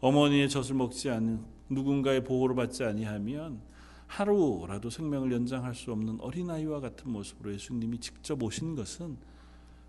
어머니의 0.00 0.48
젖을 0.48 0.74
먹지 0.74 1.10
않는 1.10 1.44
누군가의 1.68 2.24
보호를 2.24 2.54
받지 2.54 2.84
아니하면 2.84 3.60
하루라도 4.06 4.88
생명을 4.88 5.32
연장할 5.32 5.74
수 5.74 5.90
없는 5.92 6.20
어린아이와 6.20 6.80
같은 6.80 7.10
모습으로 7.10 7.52
예수님이 7.54 7.98
직접 7.98 8.42
오신 8.42 8.76
것은 8.76 9.16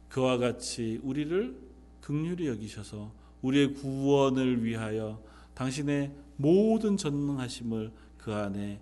그와 0.10 0.38
같이 0.38 1.00
우리를 1.04 1.56
극률히 2.02 2.48
여기셔서 2.48 3.12
우리의 3.42 3.74
구원을 3.74 4.64
위하여 4.64 5.22
당신의 5.54 6.14
모든 6.38 6.98
전능하심을 6.98 7.92
그 8.18 8.34
안에 8.34 8.80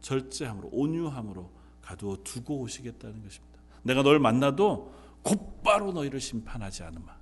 절제함으로 0.00 0.68
온유함으로 0.72 1.50
가두어 1.88 2.18
두고 2.22 2.60
오시겠다는 2.60 3.22
것입니다. 3.22 3.58
내가 3.82 4.02
널 4.02 4.18
만나도 4.18 4.92
곧바로 5.22 5.92
너희를 5.92 6.20
심판하지 6.20 6.82
않으마. 6.82 7.16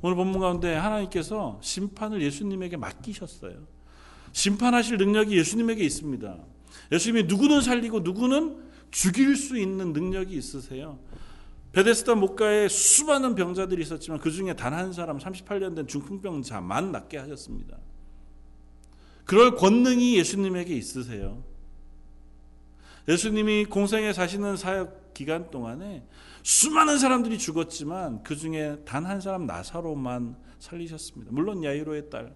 오늘 0.00 0.16
본문 0.16 0.40
가운데 0.40 0.74
하나님께서 0.74 1.58
심판을 1.62 2.22
예수님에게 2.22 2.76
맡기셨어요. 2.78 3.66
심판하실 4.32 4.96
능력이 4.96 5.36
예수님에게 5.36 5.84
있습니다. 5.84 6.38
예수님이 6.92 7.24
누구는 7.24 7.60
살리고 7.60 8.00
누구는 8.00 8.62
죽일 8.90 9.36
수 9.36 9.58
있는 9.58 9.92
능력이 9.92 10.34
있으세요. 10.34 10.98
베데스다 11.72 12.14
목가에 12.14 12.68
수많은 12.68 13.34
병자들이 13.34 13.82
있었지만 13.82 14.18
그 14.20 14.30
중에 14.30 14.54
단 14.54 14.72
한 14.72 14.92
사람 14.92 15.18
38년 15.18 15.74
된 15.74 15.86
중풍병자만 15.86 16.92
낫게 16.92 17.18
하셨습니다. 17.18 17.78
그럴 19.24 19.56
권능이 19.56 20.16
예수님에게 20.16 20.74
있으세요. 20.74 21.42
예수님이 23.08 23.64
공생에 23.66 24.12
사시는 24.12 24.56
사역 24.56 25.14
기간 25.14 25.50
동안에 25.50 26.04
수많은 26.42 26.98
사람들이 26.98 27.38
죽었지만 27.38 28.22
그 28.22 28.36
중에 28.36 28.78
단 28.84 29.06
한 29.06 29.20
사람 29.20 29.46
나사로만 29.46 30.36
살리셨습니다. 30.58 31.32
물론 31.32 31.64
야이로의 31.64 32.10
딸. 32.10 32.34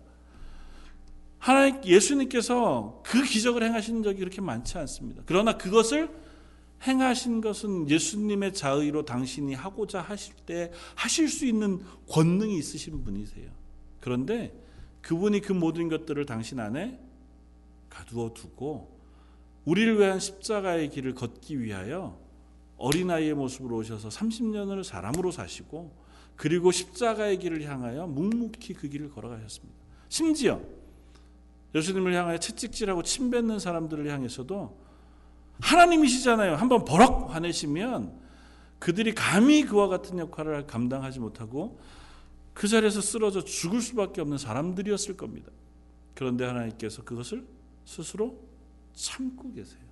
하나님 1.39 1.83
예수님께서 1.85 3.03
그 3.05 3.23
기적을 3.23 3.63
행하신 3.63 4.03
적이 4.03 4.21
그렇게 4.21 4.41
많지 4.41 4.79
않습니다. 4.79 5.23
그러나 5.27 5.57
그것을 5.57 6.11
행하신 6.87 7.41
것은 7.41 7.89
예수님의 7.89 8.53
자의로 8.53 9.05
당신이 9.05 9.55
하고자 9.55 10.01
하실 10.01 10.35
때 10.45 10.73
하실 10.95 11.29
수 11.29 11.47
있는 11.47 11.81
권능이 12.09 12.59
있으신 12.59 13.05
분이세요. 13.05 13.51
그런데 14.01 14.53
그분이 15.03 15.41
그 15.41 15.53
모든 15.53 15.89
것들을 15.89 16.27
당신 16.27 16.59
안에 16.59 16.99
가두어 17.89 18.35
두고 18.35 18.96
우리를 19.67 19.99
위한 19.99 20.19
십자가의 20.19 20.89
길을 20.91 21.15
걷기 21.15 21.61
위하여 21.61 22.19
어린아이의 22.79 23.35
모습으로 23.35 23.77
오셔서 23.77 24.09
30년을 24.09 24.85
사람으로 24.85 25.31
사시고 25.31 25.93
그리고 26.37 26.71
십자가의 26.71 27.39
길을 27.39 27.63
향하여 27.65 28.07
묵묵히 28.07 28.75
그 28.75 28.89
길을 28.89 29.11
걸어가셨습니다. 29.11 29.75
심지어 30.09 30.61
예수님을 31.75 32.15
향하여 32.15 32.39
채찍질하고 32.39 33.03
침 33.03 33.31
뱉는 33.31 33.59
사람들을 33.59 34.09
향해서도 34.11 34.79
하나님이시잖아요. 35.61 36.55
한번 36.57 36.85
버럭 36.85 37.35
화내시면 37.35 38.21
그들이 38.79 39.15
감히 39.15 39.65
그와 39.65 39.89
같은 39.89 40.19
역할을 40.19 40.67
감당하지 40.67 41.19
못하고 41.19 41.81
그 42.55 42.69
자리에서 42.69 43.01
쓰러져 43.01 43.43
죽을 43.43 43.81
수밖에 43.81 44.21
없는 44.21 44.39
사람들이었을 44.39 45.17
겁니다. 45.17 45.51
그런데 46.15 46.45
하나님께서 46.45 47.03
그것을 47.03 47.47
스스로 47.85 48.39
참고 48.97 49.53
계세요. 49.53 49.85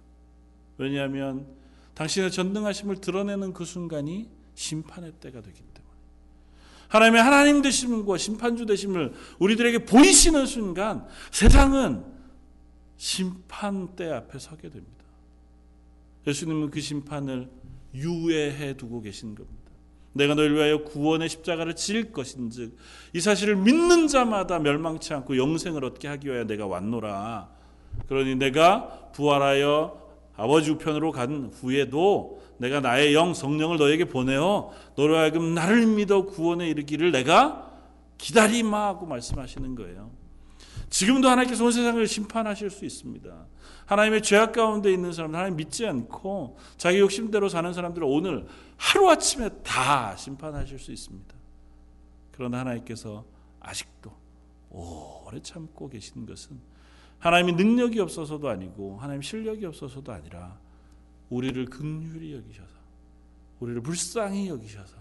왜냐하면 0.79 1.47
당신의 1.95 2.33
전능하심을 2.33 2.97
드러내는 3.01 3.53
그 3.53 3.65
순간이 3.65 4.29
심판의 4.57 5.13
때가 5.21 5.41
되기 5.41 5.59
때문에 5.59 5.95
하나님의 6.89 7.23
하나님 7.23 7.63
되심과 7.63 8.19
심판주 8.19 8.67
되심을 8.67 9.13
우리들에게 9.39 9.85
보이시는 9.85 10.47
순간 10.47 11.07
세상은 11.31 12.05
심판대 12.97 14.11
앞에 14.11 14.39
서게 14.39 14.71
됩니다. 14.71 15.05
예수님은 16.27 16.71
그 16.71 16.81
심판을 16.81 17.49
유예해 17.95 18.77
두고 18.77 19.01
계신 19.03 19.35
겁니다. 19.35 19.65
내가 20.15 20.35
너희를 20.35 20.57
위하여 20.57 20.85
구원의 20.85 21.29
십자가를 21.29 21.75
질 21.77 22.13
것인즉 22.13 22.77
이 23.13 23.21
사실을 23.21 23.57
믿는 23.57 24.07
자마다 24.07 24.59
멸망치 24.59 25.13
않고 25.13 25.37
영생을 25.37 25.85
얻게 25.85 26.09
하기 26.09 26.29
위하여 26.29 26.45
내가 26.45 26.67
왔노라. 26.67 27.54
그러니 28.09 28.37
내가 28.37 29.11
부활하여 29.13 30.03
아버지 30.37 30.71
우편으로 30.71 31.13
간 31.13 31.51
후에도 31.53 32.43
내가 32.59 32.81
나의 32.81 33.15
영 33.15 33.35
성령을 33.35 33.79
너에게 33.79 34.05
보내어 34.05 34.71
너로 34.97 35.17
하여금 35.17 35.55
나를 35.55 35.87
믿어 35.87 36.25
구원에 36.27 36.69
이르기를 36.69 37.13
내가 37.13 37.71
기다리마 38.19 38.87
하고 38.87 39.07
말씀하시는 39.07 39.75
거예요. 39.75 40.11
지금도 40.89 41.29
하나님께서 41.29 41.65
온 41.65 41.73
세상을 41.73 42.07
심판하실 42.07 42.71
수 42.71 42.85
있습니다. 42.85 43.47
하나님의 43.87 44.23
죄악 44.23 44.53
가운데 44.53 44.93
있는 44.93 45.13
사람들 45.13 45.37
하나님 45.37 45.57
믿지 45.57 45.87
않고 45.87 46.57
자기 46.77 47.01
욕심대로 47.01 47.49
사는 47.49 47.73
사람들을 47.73 48.07
오늘 48.09 48.47
하루아침에 48.77 49.51
다 49.63 50.15
심판하실 50.17 50.79
수 50.79 50.93
있습니다. 50.93 51.35
그러나 52.33 52.61
하나님께서 52.61 53.25
아직도 53.61 54.13
오래 54.71 55.41
참고 55.43 55.89
계신 55.89 56.27
것은 56.27 56.59
하나님이 57.25 57.53
능력이 57.55 58.01
없어서도 58.01 58.51
아니고 58.51 58.99
하나님 58.99 59.23
실력이 59.23 59.65
없어서도 59.65 60.13
아니라 60.13 60.61
우리를 61.31 61.65
극률히 61.65 62.35
여기셔서 62.35 62.75
우리를 63.61 63.81
불쌍히 63.81 64.49
여기셔서 64.49 64.95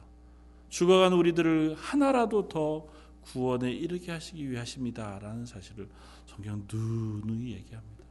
죽어간 0.70 1.12
우리들을 1.12 1.76
하나라도 1.76 2.48
더 2.48 2.88
구원에 3.24 3.74
이르게 3.74 4.14
하시기 4.14 4.50
위하십니다라는 4.50 5.46
사실을 5.46 5.90
성경 6.26 6.66
누누이 6.72 7.52
얘기합니다. 7.56 8.06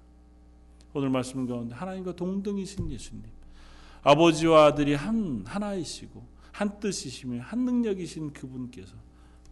오늘 0.93 1.09
말씀 1.09 1.47
가운데 1.47 1.75
하나님과 1.75 2.15
동등이신 2.15 2.91
예수님, 2.91 3.25
아버지와 4.03 4.67
아들이 4.67 4.93
한 4.93 5.43
하나이시고 5.47 6.23
한 6.53 6.79
뜻이시며 6.81 7.41
한 7.41 7.61
능력이신 7.61 8.35
그분께서 8.35 8.95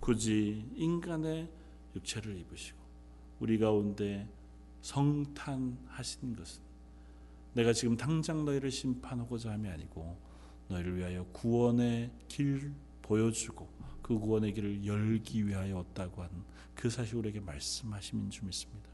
굳이 0.01 0.67
인간의 0.75 1.49
육체를 1.97 2.39
입으시고 2.41 2.79
우리 3.41 3.59
가운데 3.59 4.29
성탄하신 4.83 6.37
것은 6.37 6.63
내가 7.53 7.73
지금 7.73 7.97
당장 7.97 8.45
너희를 8.45 8.71
심판하고자 8.71 9.53
함이 9.53 9.69
아니고 9.69 10.17
너희를 10.69 10.97
위하여 10.97 11.25
구원의 11.33 12.11
길 12.29 12.73
보여주고 13.03 13.69
그 14.03 14.19
구원의 14.19 14.53
길을 14.55 14.87
열기 14.87 15.47
위하여 15.47 15.77
왔다고 15.77 16.23
하는 16.23 16.35
그 16.75 16.89
사실 16.89 17.17
우리에게 17.17 17.41
말씀하심인 17.41 18.31
줄 18.31 18.45
믿습니다. 18.45 18.89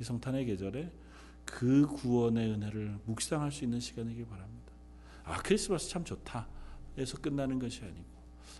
이 0.00 0.04
성탄의 0.04 0.46
계절에 0.46 0.90
그 1.44 1.86
구원의 1.86 2.50
은혜를 2.50 2.98
묵상할 3.04 3.52
수 3.52 3.64
있는 3.64 3.78
시간이길 3.78 4.26
바랍니다. 4.26 4.72
아 5.24 5.38
크리스마스 5.42 5.88
참 5.88 6.04
좋다. 6.04 6.48
에서 6.98 7.18
끝나는 7.18 7.58
것이 7.58 7.82
아니고 7.82 8.04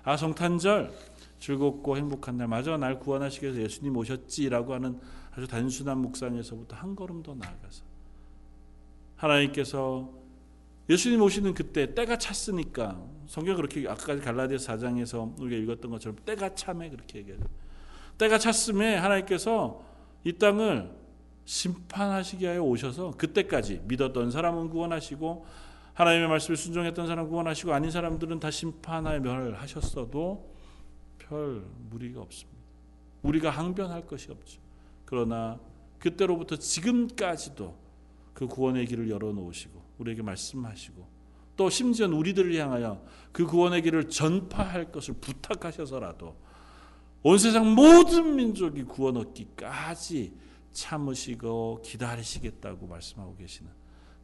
아 0.03 0.17
성탄절 0.17 0.93
즐겁고 1.41 1.97
행복한 1.97 2.37
날 2.37 2.49
맞아 2.49 2.77
날 2.77 3.01
구원하시기 3.01 3.47
위해서 3.47 3.63
예수님 3.63 3.97
오셨지라고 3.97 4.75
하는 4.75 5.01
아주 5.37 5.47
단순한 5.47 5.99
묵상에서부터 5.99 6.77
한 6.77 6.97
걸음 6.97 7.23
더 7.23 7.35
나아가서 7.35 7.85
하나님께서 9.17 10.11
예수님 10.89 11.21
오시는 11.21 11.53
그때 11.53 11.95
때가 11.95 12.17
찼으니까 12.17 13.03
성경 13.27 13.57
그렇게 13.57 13.87
아까까지 13.87 14.23
갈라디아 14.23 14.57
4장에서 14.57 15.39
우리가 15.39 15.63
읽었던 15.63 15.91
것처럼 15.91 16.17
때가 16.25 16.55
참에 16.55 16.89
그렇게 16.89 17.19
얘기해요. 17.19 17.41
때가 18.19 18.39
찼음에 18.39 18.97
하나님께서 18.97 19.83
이 20.25 20.33
땅을 20.33 20.91
심판하시기 21.45 22.45
위하여 22.45 22.63
오셔서 22.63 23.13
그때까지 23.13 23.83
믿었던 23.85 24.31
사람은 24.31 24.71
구원하시고 24.71 25.47
하나님의 25.95 26.29
말씀을 26.29 26.57
순종했던 26.57 27.07
사람 27.07 27.29
구원하시고 27.29 27.73
아닌 27.73 27.91
사람들은 27.91 28.41
다 28.41 28.51
심판하여 28.51 29.21
멸하셨어도 29.21 30.55
별 31.19 31.65
무리가 31.91 32.21
없습니다. 32.21 32.61
우리가 33.23 33.51
항변할 33.51 34.07
것이 34.07 34.31
없죠. 34.31 34.66
그러나 35.07 35.59
그때로부터 35.99 36.57
지금까지도 36.57 37.75
그 38.35 38.47
구원의 38.47 38.87
길을 38.87 39.09
열어놓으시고 39.09 39.83
우리에게 39.99 40.21
말씀하시고 40.23 41.17
또 41.57 41.71
심지어 41.71 42.07
우리들을 42.07 42.55
향하여 42.55 43.03
그 43.33 43.47
구원의 43.47 43.81
길을 43.83 44.11
전파할 44.11 44.93
것을 44.93 45.15
부탁하셔서라도 45.15 46.37
온 47.23 47.39
세상 47.39 47.75
모든 47.75 48.37
민족이 48.37 48.85
구원 48.85 49.17
얻기까지 49.17 50.35
참으시고 50.73 51.81
기다리시겠다고 51.83 52.87
말씀하고 52.87 53.35
계시는 53.37 53.73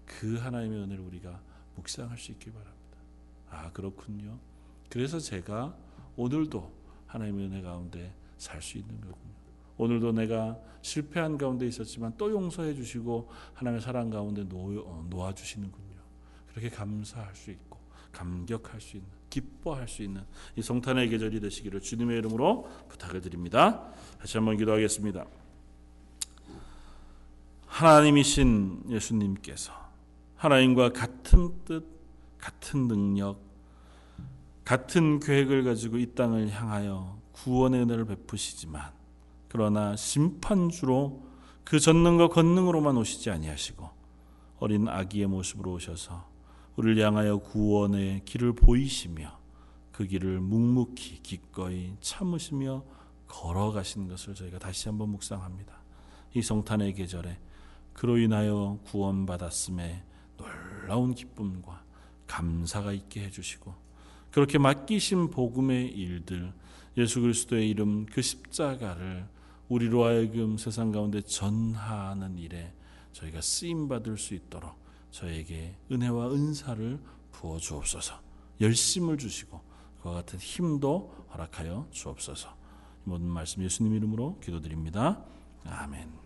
그 0.04 0.36
하나님의 0.36 0.82
은혜를 0.82 1.02
우리가 1.04 1.40
묵상할 1.76 2.18
수 2.18 2.32
있길 2.32 2.52
바랍니다. 2.52 2.98
아 3.48 3.72
그렇군요. 3.72 4.38
그래서 4.90 5.18
제가 5.18 5.74
오늘도 6.16 6.70
하나님의 7.06 7.46
은혜 7.46 7.62
가운데 7.62 8.14
살 8.36 8.60
수 8.60 8.76
있는 8.76 9.00
거군요. 9.00 9.32
오늘도 9.76 10.12
내가 10.12 10.58
실패한 10.82 11.38
가운데 11.38 11.66
있었지만 11.66 12.14
또 12.18 12.30
용서해 12.30 12.74
주시고 12.74 13.30
하나님의 13.54 13.80
사랑 13.80 14.10
가운데 14.10 14.42
어, 14.42 15.06
놓아 15.08 15.32
주시는군요. 15.34 15.96
그렇게 16.50 16.68
감사할 16.68 17.34
수 17.34 17.50
있고 17.50 17.78
감격할 18.12 18.80
수 18.80 18.96
있는 18.96 19.08
기뻐할 19.30 19.88
수 19.88 20.02
있는 20.02 20.22
이 20.56 20.62
성탄의 20.62 21.08
계절이 21.08 21.40
되시기를 21.40 21.80
주님의 21.80 22.18
이름으로 22.18 22.68
부탁을 22.88 23.22
드립니다. 23.22 23.90
다시 24.20 24.36
한번 24.36 24.58
기도하겠습니다. 24.58 25.24
하나님이신 27.66 28.84
예수님께서 28.90 29.72
하나님과 30.36 30.92
같은 30.92 31.64
뜻, 31.64 31.86
같은 32.36 32.88
능력, 32.88 33.40
같은 34.64 35.20
계획을 35.20 35.64
가지고 35.64 35.96
이 35.96 36.14
땅을 36.14 36.50
향하여 36.50 37.18
구원의 37.32 37.82
은혜를 37.82 38.04
베푸시지만 38.04 38.92
그러나 39.52 39.94
심판주로 39.96 41.22
그 41.62 41.78
전능과 41.78 42.28
권능으로만 42.28 42.96
오시지 42.96 43.28
아니하시고 43.28 43.86
어린 44.60 44.88
아기의 44.88 45.26
모습으로 45.26 45.74
오셔서 45.74 46.26
우리를 46.76 47.04
향하여 47.04 47.36
구원의 47.36 48.22
길을 48.24 48.54
보이시며 48.54 49.38
그 49.92 50.06
길을 50.06 50.40
묵묵히 50.40 51.20
기꺼이 51.22 51.92
참으시며 52.00 52.82
걸어가신 53.28 54.08
것을 54.08 54.34
저희가 54.34 54.58
다시 54.58 54.88
한번 54.88 55.10
묵상합니다. 55.10 55.82
이 56.32 56.40
성탄의 56.40 56.94
계절에 56.94 57.38
그로 57.92 58.16
인하여 58.16 58.78
구원받았음에 58.84 60.02
놀라운 60.38 61.14
기쁨과 61.14 61.84
감사가 62.26 62.92
있게 62.92 63.24
해주시고 63.24 63.74
그렇게 64.30 64.56
맡기신 64.56 65.28
복음의 65.28 65.88
일들 65.88 66.54
예수 66.96 67.20
그리스도의 67.20 67.68
이름 67.68 68.06
그 68.06 68.22
십자가를 68.22 69.26
우리로 69.68 70.04
하여금 70.04 70.58
세상 70.58 70.92
가운데 70.92 71.20
전하는 71.20 72.38
일에 72.38 72.72
저희가 73.12 73.40
쓰임 73.40 73.88
받을 73.88 74.18
수 74.18 74.34
있도록 74.34 74.74
저에게 75.10 75.76
은혜와 75.90 76.32
은사를 76.32 77.00
부어 77.32 77.58
주옵소서. 77.58 78.20
열심을 78.60 79.18
주시고 79.18 79.60
그와 80.02 80.14
같은 80.14 80.38
힘도 80.38 81.12
허락하여 81.32 81.88
주옵소서. 81.90 82.54
모든 83.04 83.26
말씀 83.26 83.62
예수님 83.62 83.94
이름으로 83.94 84.38
기도드립니다. 84.40 85.24
아멘. 85.64 86.21